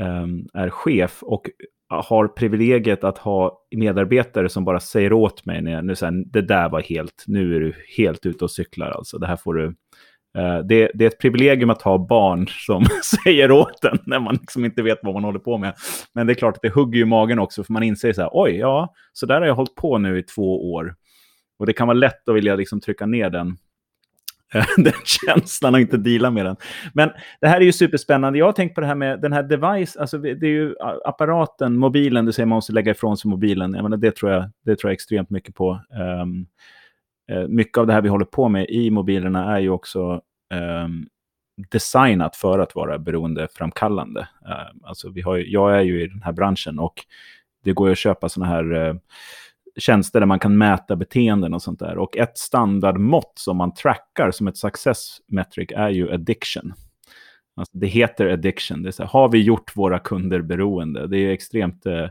[0.00, 1.50] eh, är chef och
[1.88, 6.42] har privilegiet att ha medarbetare som bara säger åt mig, när jag, nu säger det
[6.42, 9.74] där var helt, nu är du helt ute och cyklar alltså, det här får du,
[10.38, 12.84] Eh, det, det, är ett privilegium att ha barn som
[13.24, 15.74] säger åt en när man liksom inte vet vad man håller på med.
[16.14, 18.30] Men det är klart att det hugger i magen också, för man inser så här,
[18.32, 20.94] oj, ja, så där har jag hållit på nu i två år.
[21.58, 23.56] Och det kan vara lätt att vilja liksom trycka ner den,
[24.76, 26.56] den känslan och inte dela med den.
[26.92, 27.10] Men
[27.40, 28.38] det här är ju superspännande.
[28.38, 31.76] Jag har tänkt på det här med den här device, alltså det är ju apparaten,
[31.76, 33.74] mobilen, du säger man måste lägga ifrån sig mobilen.
[33.74, 35.80] Jag menar, det, tror jag, det tror jag extremt mycket på.
[36.22, 36.46] Um,
[37.28, 40.22] Eh, mycket av det här vi håller på med i mobilerna är ju också
[40.84, 41.08] um,
[41.70, 44.20] designat för att vara beroendeframkallande.
[44.20, 46.94] Uh, alltså vi har, jag är ju i den här branschen och
[47.64, 48.94] det går ju att köpa sådana här uh,
[49.78, 51.98] tjänster där man kan mäta beteenden och sånt där.
[51.98, 56.72] Och ett standardmått som man trackar som ett success metric är ju addiction.
[57.56, 58.82] Alltså det heter addiction.
[58.82, 61.06] Det är så här, har vi gjort våra kunder beroende?
[61.06, 62.02] Det är extremt eh,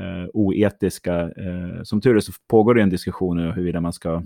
[0.00, 1.20] eh, oetiska.
[1.20, 4.22] Eh, som tur är så pågår det en diskussion nu huruvida man ska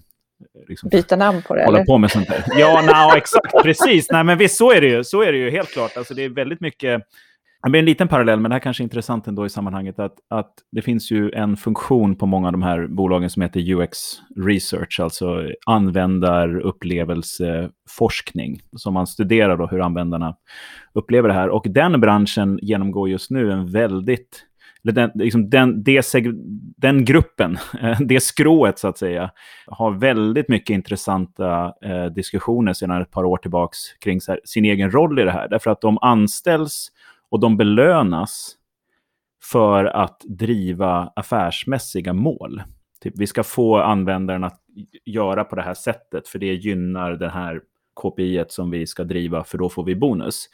[0.68, 1.64] Liksom, Byta namn på det?
[1.64, 1.86] Hålla eller?
[1.86, 2.44] på med sånt där.
[2.58, 4.10] Ja, no, exakt, precis.
[4.10, 5.04] Nej, men visst, så är det ju.
[5.04, 5.96] Så är det ju helt klart.
[5.96, 7.02] Alltså, det är väldigt mycket...
[7.62, 9.98] Det blir en liten parallell, men det här kanske är intressant ändå i sammanhanget.
[9.98, 13.74] Att, att det finns ju en funktion på många av de här bolagen som heter
[13.74, 13.98] UX
[14.36, 18.60] Research, alltså användarupplevelseforskning.
[18.76, 20.36] Som man studerar då hur användarna
[20.92, 21.48] upplever det här.
[21.48, 24.46] Och den branschen genomgår just nu en väldigt
[24.92, 26.14] den, liksom den, det,
[26.76, 27.58] den gruppen,
[28.00, 29.30] det skrået så att säga,
[29.66, 34.90] har väldigt mycket intressanta eh, diskussioner sedan ett par år tillbaka kring här, sin egen
[34.90, 35.48] roll i det här.
[35.48, 36.88] Därför att de anställs
[37.30, 38.56] och de belönas
[39.42, 42.62] för att driva affärsmässiga mål.
[43.00, 44.60] Typ, vi ska få användaren att
[45.04, 47.60] göra på det här sättet, för det gynnar det här
[47.94, 50.48] KPI som vi ska driva, för då får vi bonus.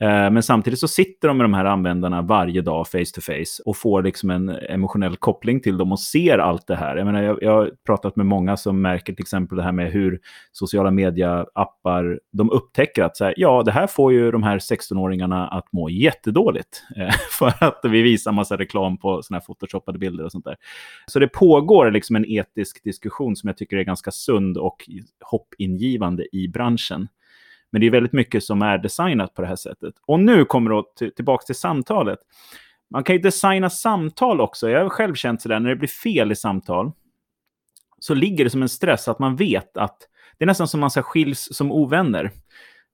[0.00, 3.62] Eh, men samtidigt så sitter de med de här användarna varje dag face to face
[3.64, 6.96] och får liksom en emotionell koppling till dem och ser allt det här.
[6.96, 9.92] Jag, menar, jag, jag har pratat med många som märker till exempel det här med
[9.92, 10.20] hur
[10.52, 15.48] sociala media-appar, de upptäcker att så här, ja, det här får ju de här 16-åringarna
[15.48, 16.82] att må jättedåligt.
[16.96, 20.56] Eh, för att vi visar massa reklam på sådana här photoshoppade bilder och sånt där.
[21.06, 24.88] Så det pågår liksom en etisk diskussion som jag tycker är ganska sund och
[25.20, 27.08] hoppingivande i branschen.
[27.74, 29.94] Men det är väldigt mycket som är designat på det här sättet.
[30.06, 32.18] Och nu kommer då tillbaka till samtalet.
[32.90, 34.70] Man kan ju designa samtal också.
[34.70, 36.92] Jag har själv känt sådär, när det blir fel i samtal
[37.98, 39.98] så ligger det som en stress att man vet att
[40.38, 42.30] det är nästan som man ska skiljs som ovänner.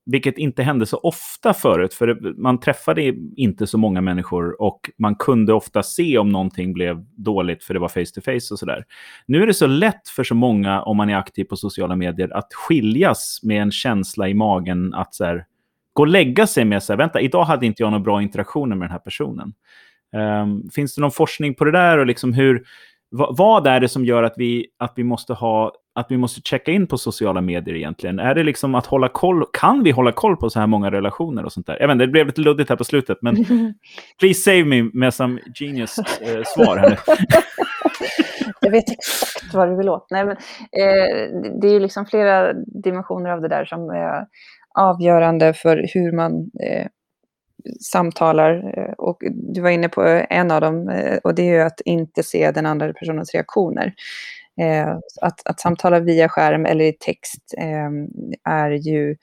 [0.07, 5.15] Vilket inte hände så ofta förut, för man träffade inte så många människor och man
[5.15, 8.85] kunde ofta se om någonting blev dåligt för det var face to face och sådär.
[9.27, 12.37] Nu är det så lätt för så många, om man är aktiv på sociala medier,
[12.37, 15.45] att skiljas med en känsla i magen att så här,
[15.93, 18.77] gå och lägga sig med så här, vänta, idag hade inte jag några bra interaktioner
[18.77, 19.53] med den här personen.
[20.43, 22.65] Um, finns det någon forskning på det där och liksom hur,
[23.11, 26.71] vad är det som gör att vi, att vi måste ha att vi måste checka
[26.71, 28.19] in på sociala medier egentligen?
[28.19, 29.45] Är det liksom att hålla koll?
[29.53, 31.77] Kan vi hålla koll på så här många relationer och sånt där?
[31.81, 33.37] Jag vet, det blev lite luddigt här på slutet, men
[34.21, 36.99] please save me med some genius eh, svar här
[38.61, 40.07] Jag vet exakt vad du vill åt.
[40.11, 44.27] Nej, men, eh, det är ju liksom flera dimensioner av det där som är
[44.75, 46.87] avgörande för hur man eh,
[47.93, 48.79] samtalar.
[48.79, 51.81] Eh, och du var inne på en av dem eh, och det är ju att
[51.85, 53.95] inte se den andra personens reaktioner.
[54.61, 58.07] Eh, att, att samtala via skärm eller i text ehm,
[58.49, 59.17] är ju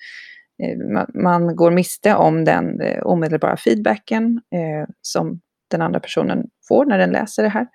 [0.63, 0.77] eh,
[1.13, 6.97] man går miste om den eh, omedelbara feedbacken eh, som den andra personen får när
[6.97, 7.67] den läser det här.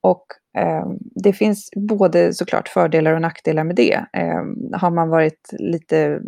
[0.00, 0.26] Och
[0.58, 4.04] ehm, det finns både såklart fördelar och nackdelar med det.
[4.12, 6.20] Ehm, har man varit lite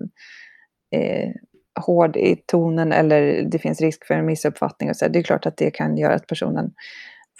[1.80, 4.90] hård i tonen eller det finns risk för en missuppfattning.
[4.90, 6.72] Och så, det är klart att det kan göra att personen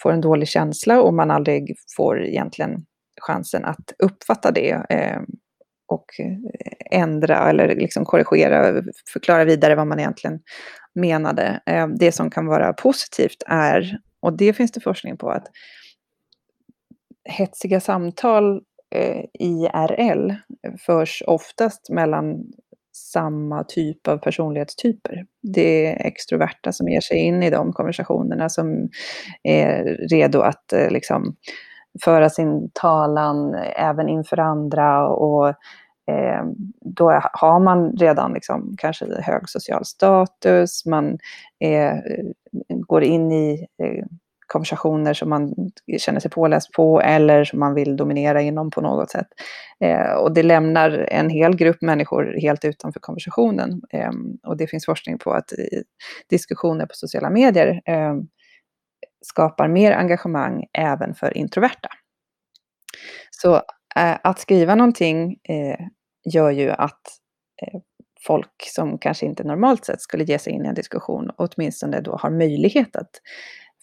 [0.01, 2.85] får en dålig känsla och man aldrig får egentligen
[3.21, 5.21] chansen att uppfatta det eh,
[5.87, 10.39] och eh, ändra eller liksom korrigera, förklara vidare vad man egentligen
[10.95, 11.61] menade.
[11.65, 15.47] Eh, det som kan vara positivt är, och det finns det forskning på, att
[17.29, 18.61] hetsiga samtal
[18.95, 20.33] eh, IRL
[20.85, 22.43] förs oftast mellan
[22.95, 25.25] samma typ av personlighetstyper.
[25.41, 28.89] Det är extroverta som ger sig in i de konversationerna, som
[29.43, 31.35] är redo att eh, liksom,
[32.03, 35.07] föra sin talan även inför andra.
[35.07, 35.47] Och,
[36.11, 36.43] eh,
[36.81, 41.17] då har man redan liksom, kanske hög social status, man
[41.59, 41.97] eh,
[42.87, 44.05] går in i eh,
[44.47, 45.53] konversationer som man
[45.97, 49.27] känner sig påläst på eller som man vill dominera inom på något sätt.
[49.79, 53.81] Eh, och det lämnar en hel grupp människor helt utanför konversationen.
[53.93, 54.11] Eh,
[54.47, 55.53] och det finns forskning på att
[56.29, 58.15] diskussioner på sociala medier eh,
[59.25, 61.89] skapar mer engagemang även för introverta.
[63.31, 63.55] Så
[63.95, 65.85] eh, att skriva någonting eh,
[66.33, 67.01] gör ju att
[67.61, 67.79] eh,
[68.27, 72.15] folk som kanske inte normalt sett skulle ge sig in i en diskussion åtminstone då
[72.15, 73.11] har möjlighet att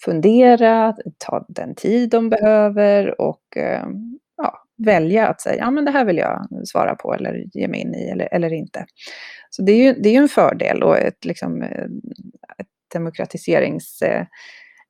[0.05, 3.87] fundera, ta den tid de behöver och eh,
[4.37, 7.81] ja, välja att säga ja men det här vill jag svara på eller ge mig
[7.81, 8.87] in i eller, eller inte.
[9.51, 11.85] Så det är ju det är en fördel och ett, liksom, eh,
[12.59, 12.67] ett
[14.03, 14.27] eh,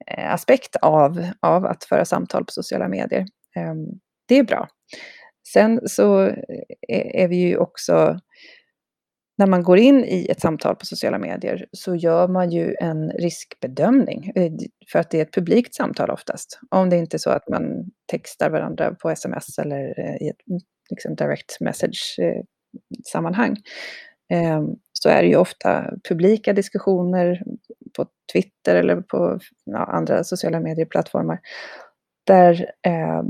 [0.06, 3.26] Eh, aspekt av, av att föra samtal på sociala medier.
[3.56, 3.86] Ehm,
[4.28, 4.68] det är bra.
[5.52, 8.18] Sen så eh, är vi ju också,
[9.38, 13.10] när man går in i ett samtal på sociala medier så gör man ju en
[13.10, 14.52] riskbedömning eh,
[14.92, 16.60] för att det är ett publikt samtal oftast.
[16.70, 17.62] Om det inte är så att man
[18.10, 20.60] textar varandra på sms eller i ett mm,
[20.90, 23.56] liksom direct message-sammanhang.
[24.32, 27.42] Ehm, så är det ju ofta publika diskussioner
[27.96, 31.40] på Twitter eller på ja, andra sociala medieplattformar.
[32.26, 33.22] Där eh,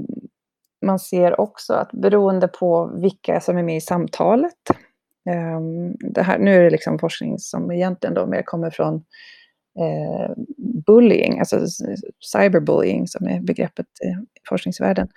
[0.87, 4.57] man ser också att beroende på vilka som är med i samtalet,
[5.31, 5.61] Eh,
[6.01, 8.95] det här, nu är det liksom forskning som egentligen då mer kommer från
[9.79, 10.35] eh,
[10.87, 11.67] bullying, alltså
[12.33, 14.15] cyberbullying som är begreppet i
[14.49, 15.09] forskningsvärlden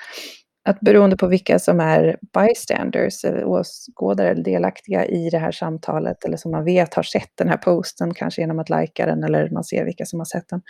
[0.65, 6.25] att beroende på vilka som är bystanders, eh, åskådare eller delaktiga i det här samtalet
[6.25, 9.49] eller som man vet har sett den här posten, kanske genom att lajka den eller
[9.49, 10.62] man ser vilka som har sett den,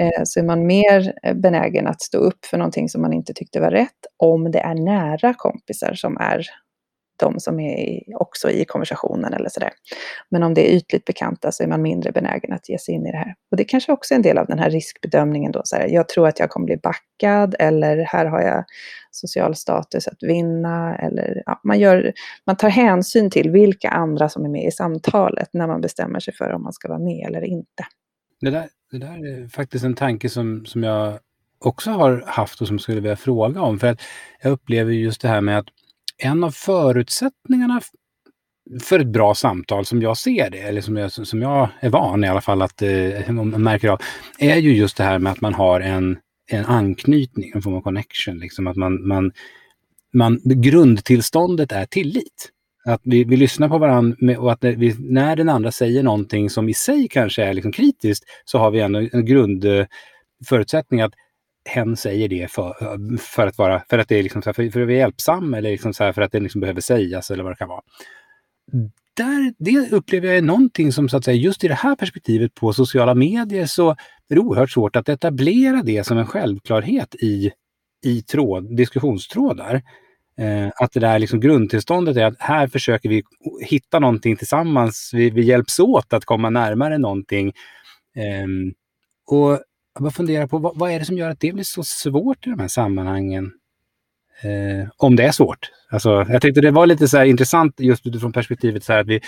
[0.00, 3.32] eh, så är man mer eh, benägen att stå upp för någonting som man inte
[3.34, 6.46] tyckte var rätt om det är nära kompisar som är
[7.24, 9.70] de som är också i konversationen eller sådär.
[10.30, 13.06] Men om det är ytligt bekanta så är man mindre benägen att ge sig in
[13.06, 13.34] i det här.
[13.50, 16.08] Och det kanske också är en del av den här riskbedömningen då, så här, jag
[16.08, 18.64] tror att jag kommer bli backad eller här har jag
[19.10, 22.12] social status att vinna eller ja, man, gör,
[22.46, 26.34] man tar hänsyn till vilka andra som är med i samtalet när man bestämmer sig
[26.34, 27.86] för om man ska vara med eller inte.
[28.40, 31.18] Det där, det där är faktiskt en tanke som, som jag
[31.58, 33.78] också har haft och som skulle vilja fråga om.
[33.78, 34.00] För att
[34.42, 35.66] jag upplever just det här med att
[36.22, 37.80] en av förutsättningarna
[38.82, 42.24] för ett bra samtal som jag ser det, eller som jag, som jag är van
[42.24, 44.00] i alla fall att eh, märker av,
[44.38, 46.18] är ju just det här med att man har en,
[46.50, 48.38] en anknytning, en form av connection.
[48.38, 49.32] Liksom, att man, man,
[50.12, 52.50] man, grundtillståndet är tillit.
[52.86, 56.68] Att vi, vi lyssnar på varandra och att vi, när den andra säger någonting som
[56.68, 61.12] i sig kanske är liksom kritiskt så har vi ändå en grundförutsättning eh, att
[61.64, 62.74] hen säger det för,
[63.18, 65.54] för att vara, för att det är liksom så här, för, för att vara hjälpsam
[65.54, 67.82] eller liksom så här, för att det liksom behöver sägas eller vad det kan vara.
[69.16, 72.54] Där, det upplever jag är någonting som så att säga just i det här perspektivet
[72.54, 77.50] på sociala medier så är det oerhört svårt att etablera det som en självklarhet i,
[78.04, 79.82] i tråd, diskussionstrådar.
[80.38, 83.22] Eh, att det där liksom grundtillståndet är att här försöker vi
[83.66, 85.10] hitta någonting tillsammans.
[85.14, 87.48] Vi, vi hjälps åt att komma närmare någonting.
[88.16, 88.46] Eh,
[89.26, 89.60] och
[89.94, 92.46] jag bara funderar på vad, vad, är det som gör att det blir så svårt
[92.46, 93.52] i de här sammanhangen?
[94.42, 95.70] Eh, om det är svårt.
[95.90, 99.20] Alltså, jag tyckte det var lite så intressant just utifrån perspektivet så att vi,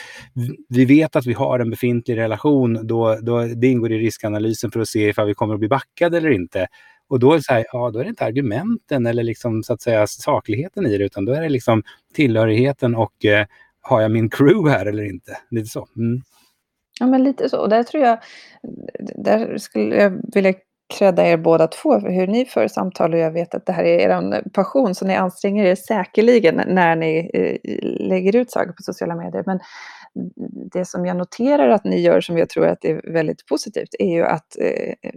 [0.69, 2.87] vi vet att vi har en befintlig relation.
[2.87, 6.17] Då, då, det ingår i riskanalysen för att se ifall vi kommer att bli backade
[6.17, 6.67] eller inte.
[7.09, 9.73] Och då är, det så här, ja, då är det inte argumenten eller liksom, så
[9.73, 11.83] att säga, sakligheten i det, utan då är det liksom
[12.15, 13.47] tillhörigheten och eh,
[13.81, 15.39] har jag min crew här eller inte?
[15.51, 15.89] Lite så.
[15.97, 16.23] Mm.
[17.01, 17.61] Ja, men lite så.
[17.61, 18.19] Och där tror jag,
[19.17, 20.55] där skulle jag vilja
[20.95, 23.85] credda er båda två för hur ni för samtal och jag vet att det här
[23.85, 27.59] är er passion så ni anstränger er säkerligen när ni eh,
[28.09, 29.43] lägger ut saker på sociala medier.
[29.47, 29.61] Men
[30.73, 34.13] det som jag noterar att ni gör som jag tror att är väldigt positivt är
[34.15, 35.11] ju att eh,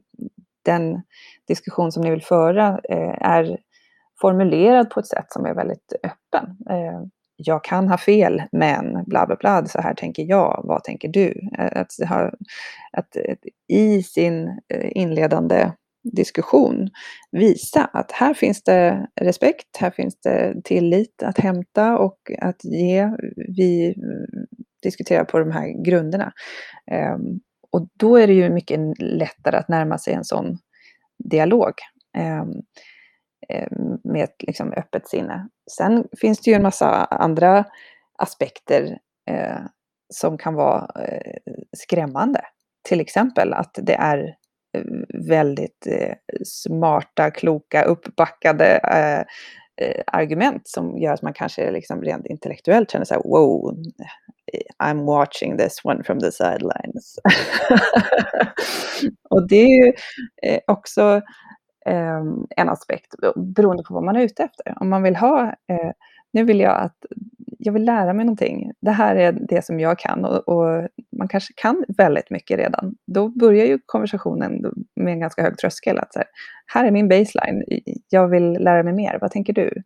[0.65, 1.01] den
[1.47, 3.57] diskussion som ni vill föra eh, är
[4.21, 6.57] formulerad på ett sätt som är väldigt öppen
[7.41, 11.49] jag kan ha fel, men bla bla bla, så här tänker jag, vad tänker du?
[11.57, 12.33] Att, att,
[12.91, 13.15] att
[13.67, 15.71] i sin eh, inledande
[16.03, 16.89] diskussion
[17.31, 23.09] visa att här finns det respekt, här finns det tillit att hämta och att ge.
[23.57, 23.95] Vi
[24.83, 26.33] diskuterar på de här grunderna.
[26.91, 27.39] Ehm,
[27.71, 30.57] och då är det ju mycket lättare att närma sig en sån
[31.23, 31.73] dialog.
[32.17, 32.51] Ehm,
[33.49, 33.67] Eh,
[34.03, 35.49] med ett liksom, öppet sinne.
[35.71, 37.65] Sen finns det ju en massa andra
[38.17, 38.97] aspekter
[39.29, 39.59] eh,
[40.13, 42.41] som kan vara eh, skrämmande.
[42.89, 44.35] Till exempel att det är
[44.77, 44.83] eh,
[45.27, 46.13] väldigt eh,
[46.45, 49.19] smarta, kloka, uppbackade eh,
[49.87, 53.77] eh, argument som gör att man kanske liksom rent intellektuellt känner så här wow,
[54.83, 57.19] I'm watching this one from the sidelines.
[59.29, 59.93] och det är ju
[60.43, 61.21] eh, också
[61.85, 64.81] Ehm, en aspekt beroende på vad man är ute efter.
[64.81, 65.91] Om man vill ha, eh,
[66.33, 67.05] nu vill jag att
[67.59, 68.71] jag vill lära mig någonting.
[68.81, 72.95] Det här är det som jag kan och, och, man kanske kan väldigt mycket redan.
[73.07, 74.65] Då börjar ju konversationen
[74.95, 75.99] med en ganska hög tröskel.
[75.99, 76.27] Att så här,
[76.73, 77.63] här är min baseline,
[78.09, 79.83] jag vill lära mig mer, vad tänker du?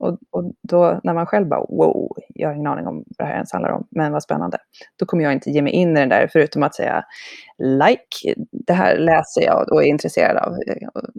[0.00, 3.24] Och, och, då när man själv bara wow, jag har ingen aning om vad det
[3.24, 4.58] här ens handlar om, men vad spännande.
[4.98, 7.04] Då kommer jag inte ge mig in i den där, förutom att säga
[7.58, 8.34] like,
[8.66, 10.52] det här läser jag och är intresserad av.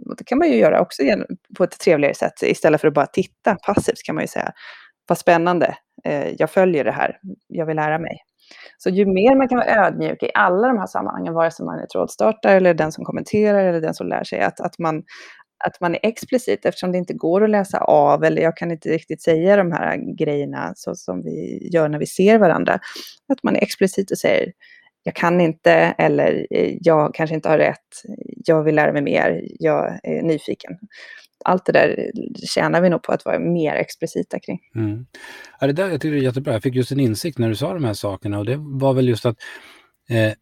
[0.06, 1.02] Och det kan man ju göra också
[1.58, 2.42] på ett trevligare sätt.
[2.42, 4.52] Istället för att bara titta passivt kan man ju säga,
[5.08, 7.18] vad spännande, eh, jag följer det här,
[7.48, 8.16] jag vill lära mig.
[8.78, 11.78] Så ju mer man kan vara ödmjuk i alla de här sammanhangen, vare sig man
[11.78, 15.02] är trådstartare eller den som kommenterar eller den som lär sig, att, att, man,
[15.66, 18.88] att man är explicit eftersom det inte går att läsa av eller jag kan inte
[18.88, 22.80] riktigt säga de här grejerna så som vi gör när vi ser varandra.
[23.28, 24.52] Att man är explicit och säger
[25.02, 28.02] jag kan inte eller eh, jag kanske inte har rätt,
[28.44, 30.78] jag vill lära mig mer, jag är nyfiken
[31.44, 32.10] allt det där
[32.54, 34.60] tjänar vi nog på att vara mer explicita kring.
[34.74, 35.06] Mm.
[35.60, 36.52] Ja, det där jag tycker det är jättebra.
[36.52, 39.08] Jag fick just en insikt när du sa de här sakerna och det var väl
[39.08, 39.36] just att
[40.08, 40.32] eh,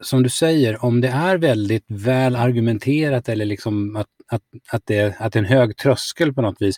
[0.00, 5.14] som du säger, om det är väldigt väl argumenterat eller liksom att, att, att, det,
[5.18, 6.76] att det är en hög tröskel på något vis.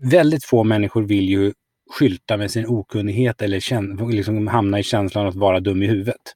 [0.00, 1.52] Väldigt få människor vill ju
[1.90, 6.34] skylta med sin okunnighet eller kän, liksom hamna i känslan att vara dum i huvudet.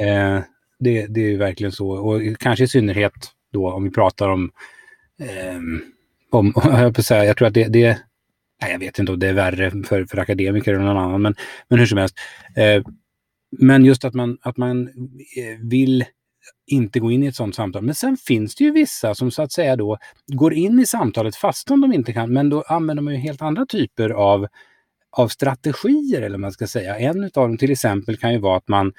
[0.00, 0.40] Eh,
[0.78, 3.12] det, det är verkligen så och kanske i synnerhet
[3.52, 4.50] då om vi pratar om
[5.20, 5.60] eh,
[6.30, 7.98] om, jag, på säga, jag tror att det, det
[8.62, 11.34] nej, jag vet inte om det är värre för, för akademiker eller någon annan, men,
[11.68, 12.14] men hur som helst.
[12.56, 12.82] Eh,
[13.50, 16.04] men just att man, att man eh, vill
[16.66, 17.82] inte gå in i ett sådant samtal.
[17.82, 21.36] Men sen finns det ju vissa som så att säga då går in i samtalet
[21.36, 24.46] fastän de inte kan, men då använder man ju helt andra typer av,
[25.10, 26.98] av strategier eller vad man ska säga.
[26.98, 28.92] En av dem till exempel kan ju vara att man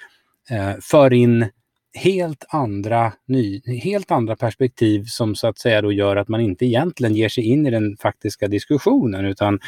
[0.49, 1.45] eh, för in
[1.93, 6.65] helt andra, ny, helt andra perspektiv som så att säga då gör att man inte
[6.65, 9.59] egentligen ger sig in i den faktiska diskussionen utan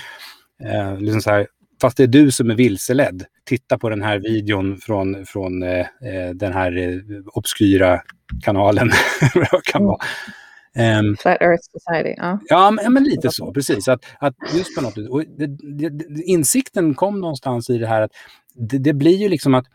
[0.63, 1.47] eh, liksom så här,
[1.81, 5.79] fast det är du som är vilseledd, titta på den här videon från, från eh,
[5.79, 8.01] eh den här eh, obskyra
[8.41, 8.91] kanalen.
[9.63, 9.97] kan vara.
[10.99, 12.39] Um, Flat Earth Society, ja.
[12.45, 13.87] Ja, men, men, lite så, precis.
[13.87, 15.47] Att, att just på något och det,
[15.89, 18.11] det, insikten kom någonstans i det här att
[18.53, 19.65] det, det blir ju liksom att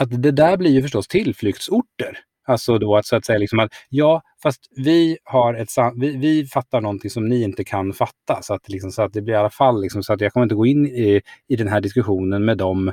[0.00, 2.18] att det där blir ju förstås tillflyktsorter.
[2.46, 6.46] Alltså då att så att säga liksom att ja, fast vi har ett vi, vi
[6.46, 8.42] fattar någonting som ni inte kan fatta.
[8.42, 10.44] Så att, liksom, så att det blir i alla fall liksom, så att jag kommer
[10.44, 12.92] inte gå in i, i den här diskussionen med dem,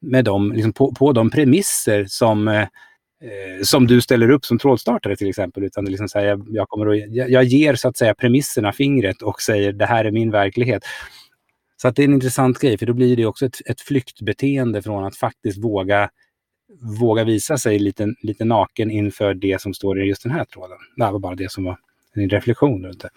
[0.00, 2.68] med dem liksom på, på de premisser som eh,
[3.62, 5.64] som du ställer upp som trådstartare till exempel.
[5.64, 8.14] Utan det liksom så här, jag, jag, kommer att, jag, jag ger så att säga
[8.14, 10.84] premisserna fingret och säger det här är min verklighet.
[11.82, 14.82] Så att det är en intressant grej, för då blir det också ett, ett flyktbeteende
[14.82, 16.10] från att faktiskt våga
[17.00, 20.78] våga visa sig lite, lite naken inför det som står i just den här tråden.
[20.96, 21.78] Det var bara det som var
[22.14, 23.10] en reflektion runt det.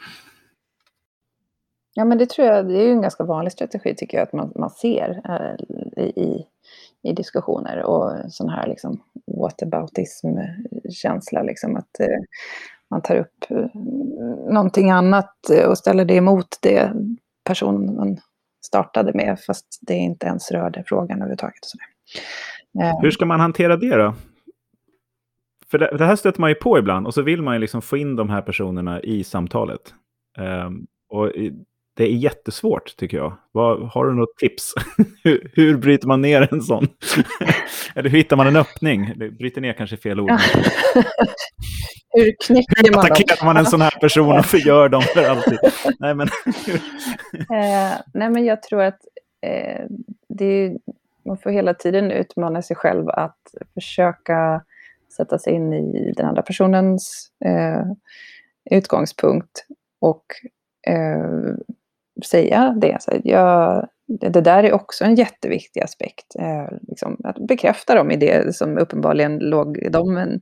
[1.93, 4.33] Ja, men det tror jag, det är ju en ganska vanlig strategi tycker jag, att
[4.33, 5.55] man, man ser äh,
[6.03, 6.45] i,
[7.03, 9.03] i diskussioner och sån här liksom
[9.41, 12.07] whataboutism-känsla, liksom att äh,
[12.89, 13.65] man tar upp äh,
[14.53, 15.35] någonting annat
[15.67, 16.91] och ställer det emot det
[17.43, 18.19] personen
[18.65, 21.59] startade med, fast det inte ens rörde frågan överhuvudtaget.
[21.61, 21.87] Och sådär.
[22.81, 23.01] Eh.
[23.01, 24.15] Hur ska man hantera det då?
[25.71, 27.81] För det, det, här stöter man ju på ibland och så vill man ju liksom
[27.81, 29.93] få in de här personerna i samtalet.
[30.37, 31.31] Um, och
[31.99, 33.37] det är jättesvårt tycker jag.
[33.51, 34.73] Vad, har du något tips?
[35.23, 36.87] hur, hur, bryter man ner en sån?
[37.95, 39.13] Eller hur hittar man en öppning?
[39.17, 40.31] Bryter ner kanske fel ord.
[42.09, 45.59] hur knäcker hur man attackerar man en sån här person och förgör dem för alltid?
[45.99, 46.27] nej, men,
[47.33, 48.99] eh, nej, men jag tror att
[49.45, 49.85] eh,
[50.29, 50.77] det är
[51.29, 53.37] man får hela tiden utmana sig själv att
[53.73, 54.63] försöka
[55.17, 57.83] sätta sig in i den andra personens eh,
[58.71, 59.65] utgångspunkt
[60.01, 60.25] och
[60.87, 61.55] eh,
[62.25, 62.97] säga det.
[62.99, 66.35] Så jag, det där är också en jätteviktig aspekt.
[66.39, 70.39] Eh, liksom, att bekräfta dem i det som uppenbarligen låg dem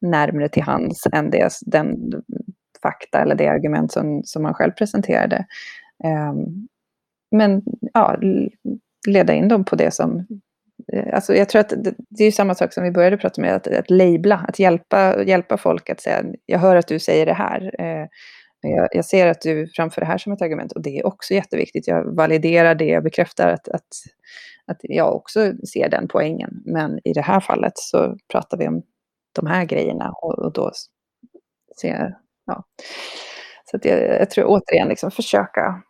[0.00, 2.12] närmre till hands än det, den
[2.82, 5.46] fakta eller det argument som, som man själv presenterade.
[6.04, 6.34] Eh,
[7.30, 7.62] men
[7.92, 8.16] ja,
[9.08, 10.26] leda in dem på det som...
[10.92, 13.54] Eh, alltså jag tror att det, det är samma sak som vi började prata med,
[13.54, 17.34] att, att labla, att hjälpa, hjälpa folk att säga, jag hör att du säger det
[17.34, 17.74] här.
[17.78, 18.06] Eh,
[18.62, 21.34] jag, jag, ser att du framför det här som ett argument och det är också
[21.34, 21.88] jätteviktigt.
[21.88, 23.88] Jag validerar det, jag bekräftar att, att,
[24.66, 26.62] att jag också ser den poängen.
[26.64, 28.82] Men i det här fallet så pratar vi om
[29.32, 30.70] de här grejerna och, och då
[31.80, 32.12] ser jag...
[32.46, 32.64] ja.
[33.64, 35.82] Så att jag, jag tror återigen, liksom försöka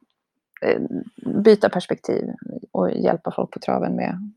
[0.62, 0.80] Eh,
[1.44, 2.24] byta perspektiv
[2.72, 4.32] och hjälpa folk på traven med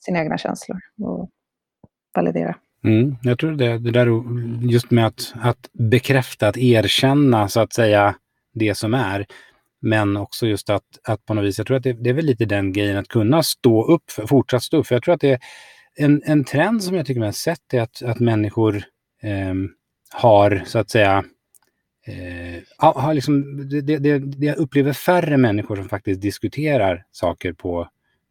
[0.00, 1.30] sina egna känslor och
[2.14, 2.56] validera.
[2.84, 4.08] Mm, jag tror det, det där
[4.70, 8.14] just med att, att bekräfta, att erkänna så att säga
[8.54, 9.26] det som är.
[9.80, 12.24] Men också just att, att på något vis, jag tror att det, det är väl
[12.24, 14.86] lite den grejen att kunna stå upp, för, fortsatt stå upp.
[14.86, 15.38] För jag tror att det är
[15.96, 18.76] en, en trend som jag tycker mig ha sett är att, att människor
[19.22, 19.54] eh,
[20.12, 21.24] har så att säga
[22.06, 27.88] eh, liksom, det, det, det, jag upplever färre människor som faktiskt diskuterar saker på,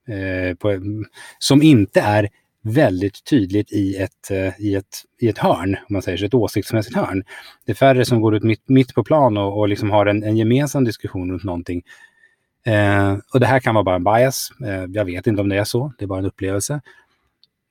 [0.08, 1.06] eh, på, mm,
[1.40, 2.30] som inte är
[2.64, 6.34] väldigt tydligt i ett, eh, i ett, i ett hörn, om man säger så, ett
[6.34, 7.24] åsiktsmässigt hörn.
[7.66, 10.24] Det är färre som går ut mitt, mitt på plan och, och liksom har en,
[10.24, 11.84] en gemensam diskussion runt någonting.
[12.66, 14.52] Eh, och det här kan vara bara en bias.
[14.66, 16.82] Eh, jag vet inte om det är så, det är bara en upplevelse.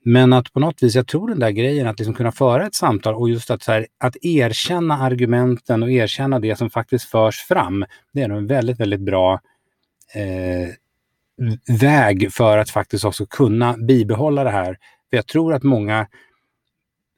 [0.05, 2.75] Men att på något vis, jag tror den där grejen att liksom kunna föra ett
[2.75, 7.41] samtal och just att, så här, att erkänna argumenten och erkänna det som faktiskt förs
[7.41, 7.85] fram.
[8.13, 9.41] Det är nog en väldigt, väldigt bra
[10.15, 10.69] eh,
[11.81, 14.79] väg för att faktiskt också kunna bibehålla det här.
[15.11, 16.07] För jag tror att många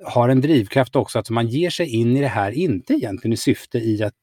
[0.05, 3.37] har en drivkraft också, att man ger sig in i det här, inte egentligen i
[3.37, 4.15] syfte i att,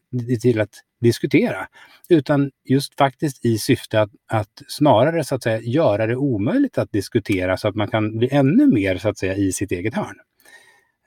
[0.41, 1.67] till att diskutera,
[2.09, 6.91] utan just faktiskt i syfte att, att snarare så att säga göra det omöjligt att
[6.91, 10.15] diskutera så att man kan bli ännu mer så att säga i sitt eget hörn.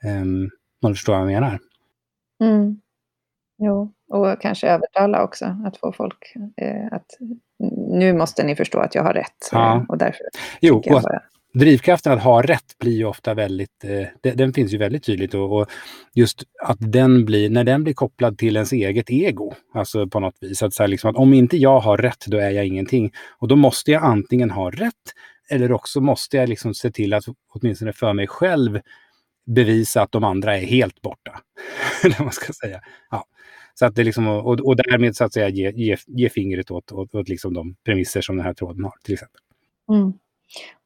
[0.03, 0.49] Um,
[0.81, 1.59] du förstår vad jag menar?
[2.43, 2.81] Mm.
[3.57, 7.05] Jo, och kanske övertala också, att få folk eh, att
[7.89, 9.49] nu måste ni förstå att jag har rätt.
[9.51, 9.75] Ja.
[9.75, 10.25] Eh, och därför
[10.61, 11.21] jo, och bara
[11.59, 15.59] drivkraften att ha rätt blir ju ofta väldigt, eh, den finns ju väldigt tydligt och,
[15.59, 15.67] och,
[16.13, 20.35] just att den blir, när den blir kopplad till ens eget ego, alltså på något
[20.41, 23.11] vis, att, så liksom, att om inte jag har rätt, då är jag ingenting.
[23.39, 25.13] Och då måste jag antingen ha rätt
[25.49, 28.79] eller också måste jag liksom se till att åtminstone för mig själv
[29.45, 31.39] bevisa att de andra är helt borta.
[32.03, 32.81] Eller man ska säga.
[33.11, 33.25] Ja.
[33.73, 36.91] Så att det liksom, och, och därmed så att säga ge, ge, ge fingret åt,
[36.91, 39.41] åt, åt liksom de premisser som den här tråden har, till exempel.
[39.89, 40.13] Mm.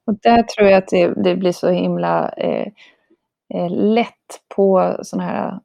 [0.10, 2.68] Och där tror jag att det, det blir så himla eh,
[3.54, 5.60] eh lätt på sådana här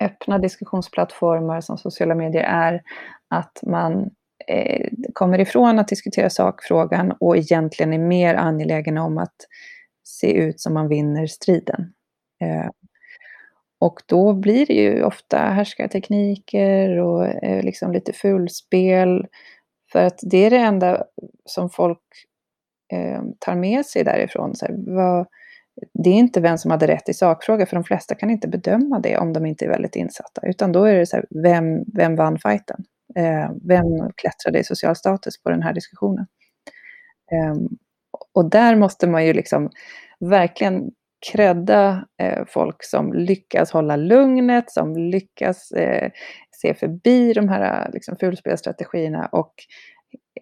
[0.00, 2.82] öppna diskussionsplattformar som sociala medier är,
[3.30, 4.10] att man
[4.48, 9.36] eh, kommer ifrån att diskutera sakfrågan och egentligen är mer angelägen om att
[10.04, 11.92] se ut som man vinner striden.
[12.40, 12.70] Eh,
[13.78, 19.26] och då blir det ju ofta härskartekniker och eh, liksom lite fulspel.
[19.92, 21.04] För att det är det enda
[21.44, 22.25] som folk
[22.92, 24.54] eh, tar med sig därifrån.
[24.54, 25.26] Så här, vad,
[25.94, 29.00] det är inte vem som hade rätt i sakfrågan, för de flesta kan inte bedöma
[29.00, 30.46] det om de inte är väldigt insatta.
[30.46, 32.84] Utan då är det så här, vem, vem vann fighten?
[33.16, 33.84] Eh, vem
[34.16, 36.26] klättrade i social status på den här diskussionen?
[37.32, 37.54] Eh,
[38.32, 39.70] och där måste man ju liksom
[40.20, 40.90] verkligen
[41.32, 46.10] krädda eh, folk som lyckas hålla lugnet, som lyckas eh,
[46.60, 49.54] se förbi de här liksom, fulspelstrategierna och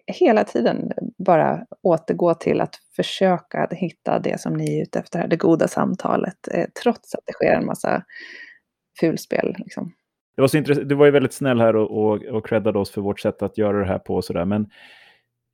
[0.07, 5.35] hela tiden bara återgå till att försöka hitta det som ni är ute efter, det
[5.35, 8.03] goda samtalet, eh, trots att det sker en massa
[8.99, 9.55] fulspel.
[9.57, 9.93] Liksom.
[10.35, 13.01] Det var, så du var ju väldigt snäll här och, och, och creddade oss för
[13.01, 14.15] vårt sätt att göra det här på.
[14.15, 14.45] Och så där.
[14.45, 14.69] Men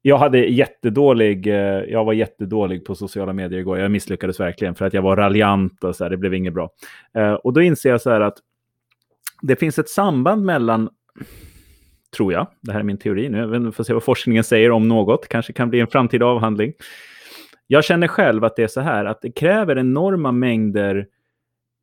[0.01, 3.79] jag hade jättedålig, eh, jag var jättedålig på sociala medier igår.
[3.79, 6.69] Jag misslyckades verkligen för att jag var raljant och så här, det blev inget bra.
[7.13, 8.37] Eh, och då inser jag så här att
[9.41, 10.89] det finns ett samband mellan,
[12.17, 14.87] tror jag, det här är min teori nu, vi får se vad forskningen säger om
[14.87, 16.73] något, kanske kan bli en framtida avhandling.
[17.67, 21.07] Jag känner själv att det är så här, att det kräver enorma mängder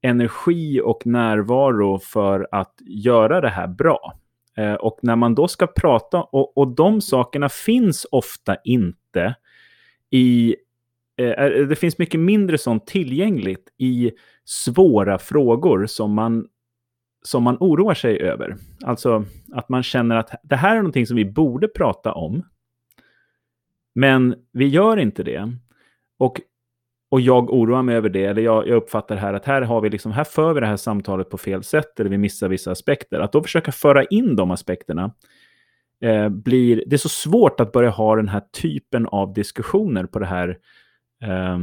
[0.02, 4.18] energi och närvaro för att göra det här bra.
[4.56, 9.34] Eh, och när man då ska prata, och, och de sakerna finns ofta inte
[10.10, 10.56] i...
[11.16, 14.12] Eh, eh det finns mycket mindre sånt tillgängligt i
[14.44, 16.46] svåra frågor som man,
[17.22, 18.56] som man oroar sig över.
[18.84, 22.42] Alltså att man känner att det här är någonting som vi borde prata om,
[23.94, 25.52] men vi gör inte det.
[26.18, 26.40] Och
[27.10, 29.90] och jag oroar mig över det, eller jag, jag, uppfattar här att här, har vi
[29.90, 33.20] liksom, här för vi det här samtalet på fel sätt, eller vi missar vissa aspekter.
[33.20, 35.14] Att då försöka föra in de aspekterna
[36.00, 36.82] eh, blir...
[36.86, 40.58] Det är så svårt att börja ha den här typen av diskussioner på det här,
[41.22, 41.58] eh,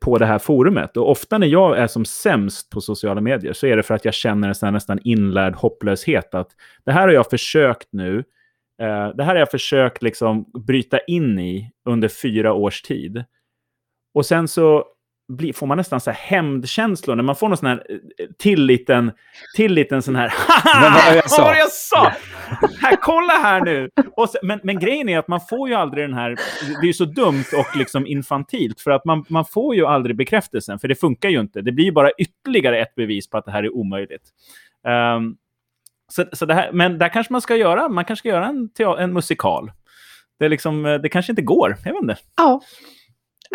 [0.00, 0.96] på det här forumet.
[0.96, 4.04] Och ofta när jag är som sämst på sociala medier så är det för att
[4.04, 6.34] jag känner en sån nästan inlärd hopplöshet.
[6.34, 6.50] Att
[6.84, 8.18] det här har jag försökt nu,
[8.82, 13.24] eh, det här har jag försökt liksom bryta in i under fyra års tid.
[14.14, 14.84] Och sen så
[15.36, 18.64] blir, får man nästan så här hämndkänslor när man får någon sån här eh, till
[18.64, 19.12] liten,
[19.56, 20.92] till liten sån här Haha!
[20.92, 21.44] Vad var jag sa?
[21.44, 22.12] Vad jag sa?
[22.82, 23.90] här, kolla här nu!
[24.16, 26.30] Så, men, men grejen är att man får ju aldrig den här...
[26.80, 30.16] Det är ju så dumt och liksom infantilt för att man, man får ju aldrig
[30.16, 31.60] bekräftelsen för det funkar ju inte.
[31.60, 34.28] Det blir ju bara ytterligare ett bevis på att det här är omöjligt.
[35.16, 35.36] Um,
[36.08, 38.70] så, så det här, men där kanske man ska göra, man kanske ska göra en,
[38.98, 39.70] en musikal
[40.38, 42.16] det, är liksom, det kanske inte går, jag vet inte.
[42.36, 42.60] Ja,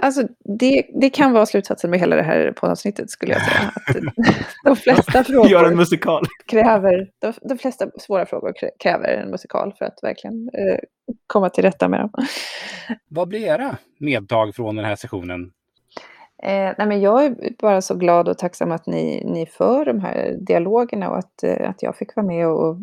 [0.01, 0.27] Alltså,
[0.59, 3.71] det, det kan vara slutsatsen med hela det här poddavsnittet skulle jag säga.
[3.75, 4.13] Att
[4.63, 6.23] de flesta frågor Gör en musikal.
[6.45, 10.79] kräver, de, de, flesta svåra frågor kräver en musikal för att verkligen eh,
[11.27, 12.09] komma till rätta med dem.
[13.09, 15.51] Vad blir era medtag från den här sessionen?
[16.43, 19.99] Eh, nej men jag är bara så glad och tacksam att ni, ni för de
[19.99, 22.77] här dialogerna och att, eh, att jag fick vara med och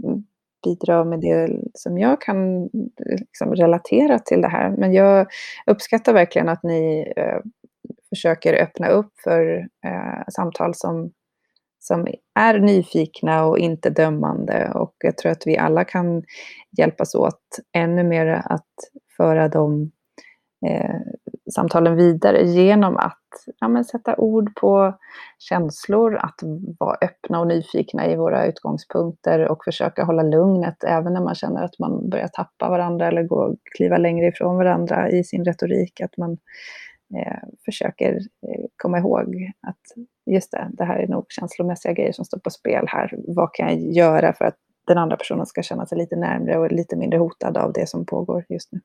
[0.62, 2.70] bidra med det som jag kan
[3.06, 4.70] liksom relatera till det här.
[4.70, 5.26] Men jag
[5.66, 7.38] uppskattar verkligen att ni eh,
[8.08, 11.10] försöker öppna upp för eh, samtal som,
[11.78, 12.06] som
[12.40, 14.72] är nyfikna och inte dömande.
[14.74, 16.22] Och jag tror att vi alla kan
[16.78, 17.42] hjälpas åt
[17.76, 18.70] ännu mer att
[19.16, 19.90] föra de
[20.66, 21.00] eh,
[21.50, 23.18] samtalen vidare genom att
[23.60, 24.94] ja, men sätta ord på
[25.38, 26.40] känslor, att
[26.78, 31.62] vara öppna och nyfikna i våra utgångspunkter och försöka hålla lugnet även när man känner
[31.62, 36.00] att man börjar tappa varandra eller gå, kliva längre ifrån varandra i sin retorik.
[36.00, 36.32] Att man
[37.16, 42.24] eh, försöker eh, komma ihåg att just det, det här är nog känslomässiga grejer som
[42.24, 43.14] står på spel här.
[43.26, 46.72] Vad kan jag göra för att den andra personen ska känna sig lite närmre och
[46.72, 48.80] lite mindre hotad av det som pågår just nu?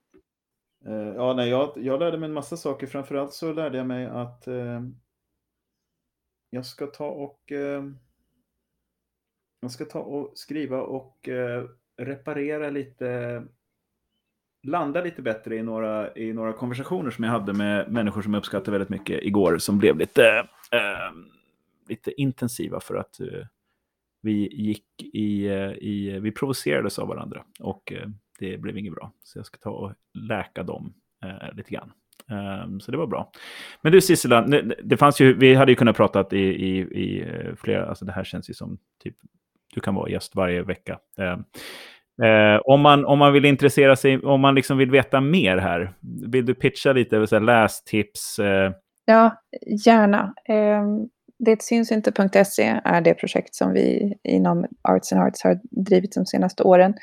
[0.88, 2.88] Eh, ja, nej, jag, jag lärde mig en massa saker.
[2.88, 4.82] Framförallt så lärde jag mig att eh,
[6.50, 7.84] jag ska ta och eh,
[9.60, 11.66] jag ska ta och skriva och eh,
[11.98, 13.44] reparera lite
[14.68, 18.40] landa lite bättre i några, i några konversationer som jag hade med människor som jag
[18.40, 21.14] uppskattar väldigt mycket igår som blev lite, eh,
[21.88, 23.20] lite intensiva för att
[24.22, 25.48] vi gick i,
[25.82, 27.94] i, vi provocerades av varandra och
[28.40, 29.12] det blev inget bra.
[29.24, 31.92] Så jag ska ta och läka dem eh, lite grann.
[32.64, 33.32] Um, så det var bra.
[33.82, 34.42] Men du Sissela,
[34.84, 38.12] det fanns ju, vi hade ju kunnat prata i, i, i eh, flera, alltså det
[38.12, 39.16] här känns ju som typ,
[39.74, 41.00] du kan vara gäst varje vecka.
[41.18, 41.44] Um,
[42.24, 45.94] Eh, om, man, om man vill intressera sig, om man liksom vill veta mer här,
[46.28, 48.40] vill du pitcha lite, så här, lästips?
[48.40, 48.72] Eh.
[49.06, 49.42] Ja,
[49.86, 50.34] gärna.
[50.48, 51.10] Ehm, um,
[51.40, 56.94] Detsyns.se är det projekt som vi inom Arts and Arts har drivit de senaste åren.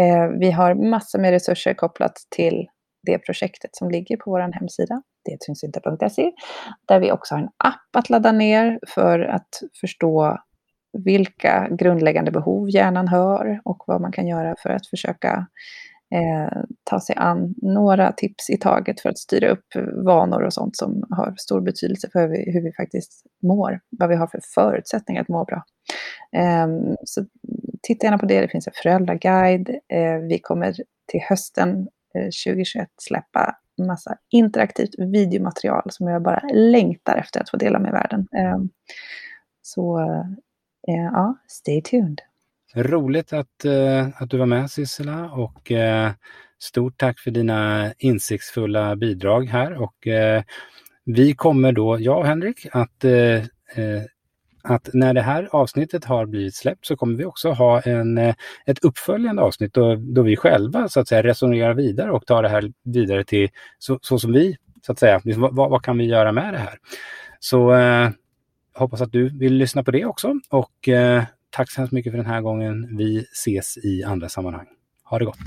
[0.00, 2.66] Eh, vi har massor med resurser kopplat till
[3.06, 6.32] det projektet som ligger på vår hemsida, detsynsinte.se,
[6.88, 9.48] där vi också har en app att ladda ner för att
[9.80, 10.38] förstå
[11.04, 15.46] vilka grundläggande behov hjärnan hör och vad man kan göra för att försöka
[16.14, 19.66] eh, ta sig an några tips i taget för att styra upp
[20.04, 24.08] vanor och sånt som har stor betydelse för hur vi, hur vi faktiskt mår, vad
[24.08, 25.64] vi har för förutsättningar att må bra.
[26.36, 26.68] Eh,
[27.04, 27.24] så
[27.82, 29.68] titta gärna på det, det finns en föräldraguide.
[29.68, 30.72] Eh, vi kommer
[31.06, 37.56] till hösten eh, 2021 släppa massa interaktivt videomaterial som jag bara längtar efter att få
[37.56, 38.28] dela med världen.
[38.36, 38.68] Ehm,
[39.62, 40.00] så
[40.88, 42.20] eh, ja, stay tuned.
[42.76, 46.10] Roligt att, eh, att du var med Sissela och eh,
[46.58, 49.82] stort tack för dina insiktsfulla bidrag här.
[49.82, 50.42] Och eh,
[51.04, 53.04] vi kommer då, jag och Henrik, att,
[54.62, 58.18] att när det här avsnittet har blivit släppt så kommer vi också ha en,
[58.66, 62.48] ett uppföljande avsnitt då, då vi själva så att säga resonerar vidare och tar det
[62.48, 63.48] här vidare till
[63.78, 64.56] så, så som vi,
[64.86, 66.78] så att säga, liksom, vad, vad, kan vi göra med det här?
[67.40, 67.74] Så
[68.74, 70.88] hoppas att du vill lyssna på det också och
[71.54, 72.96] Tack så hemskt mycket för den här gången.
[72.96, 74.66] Vi ses i andra sammanhang.
[75.04, 75.38] Ha det gott!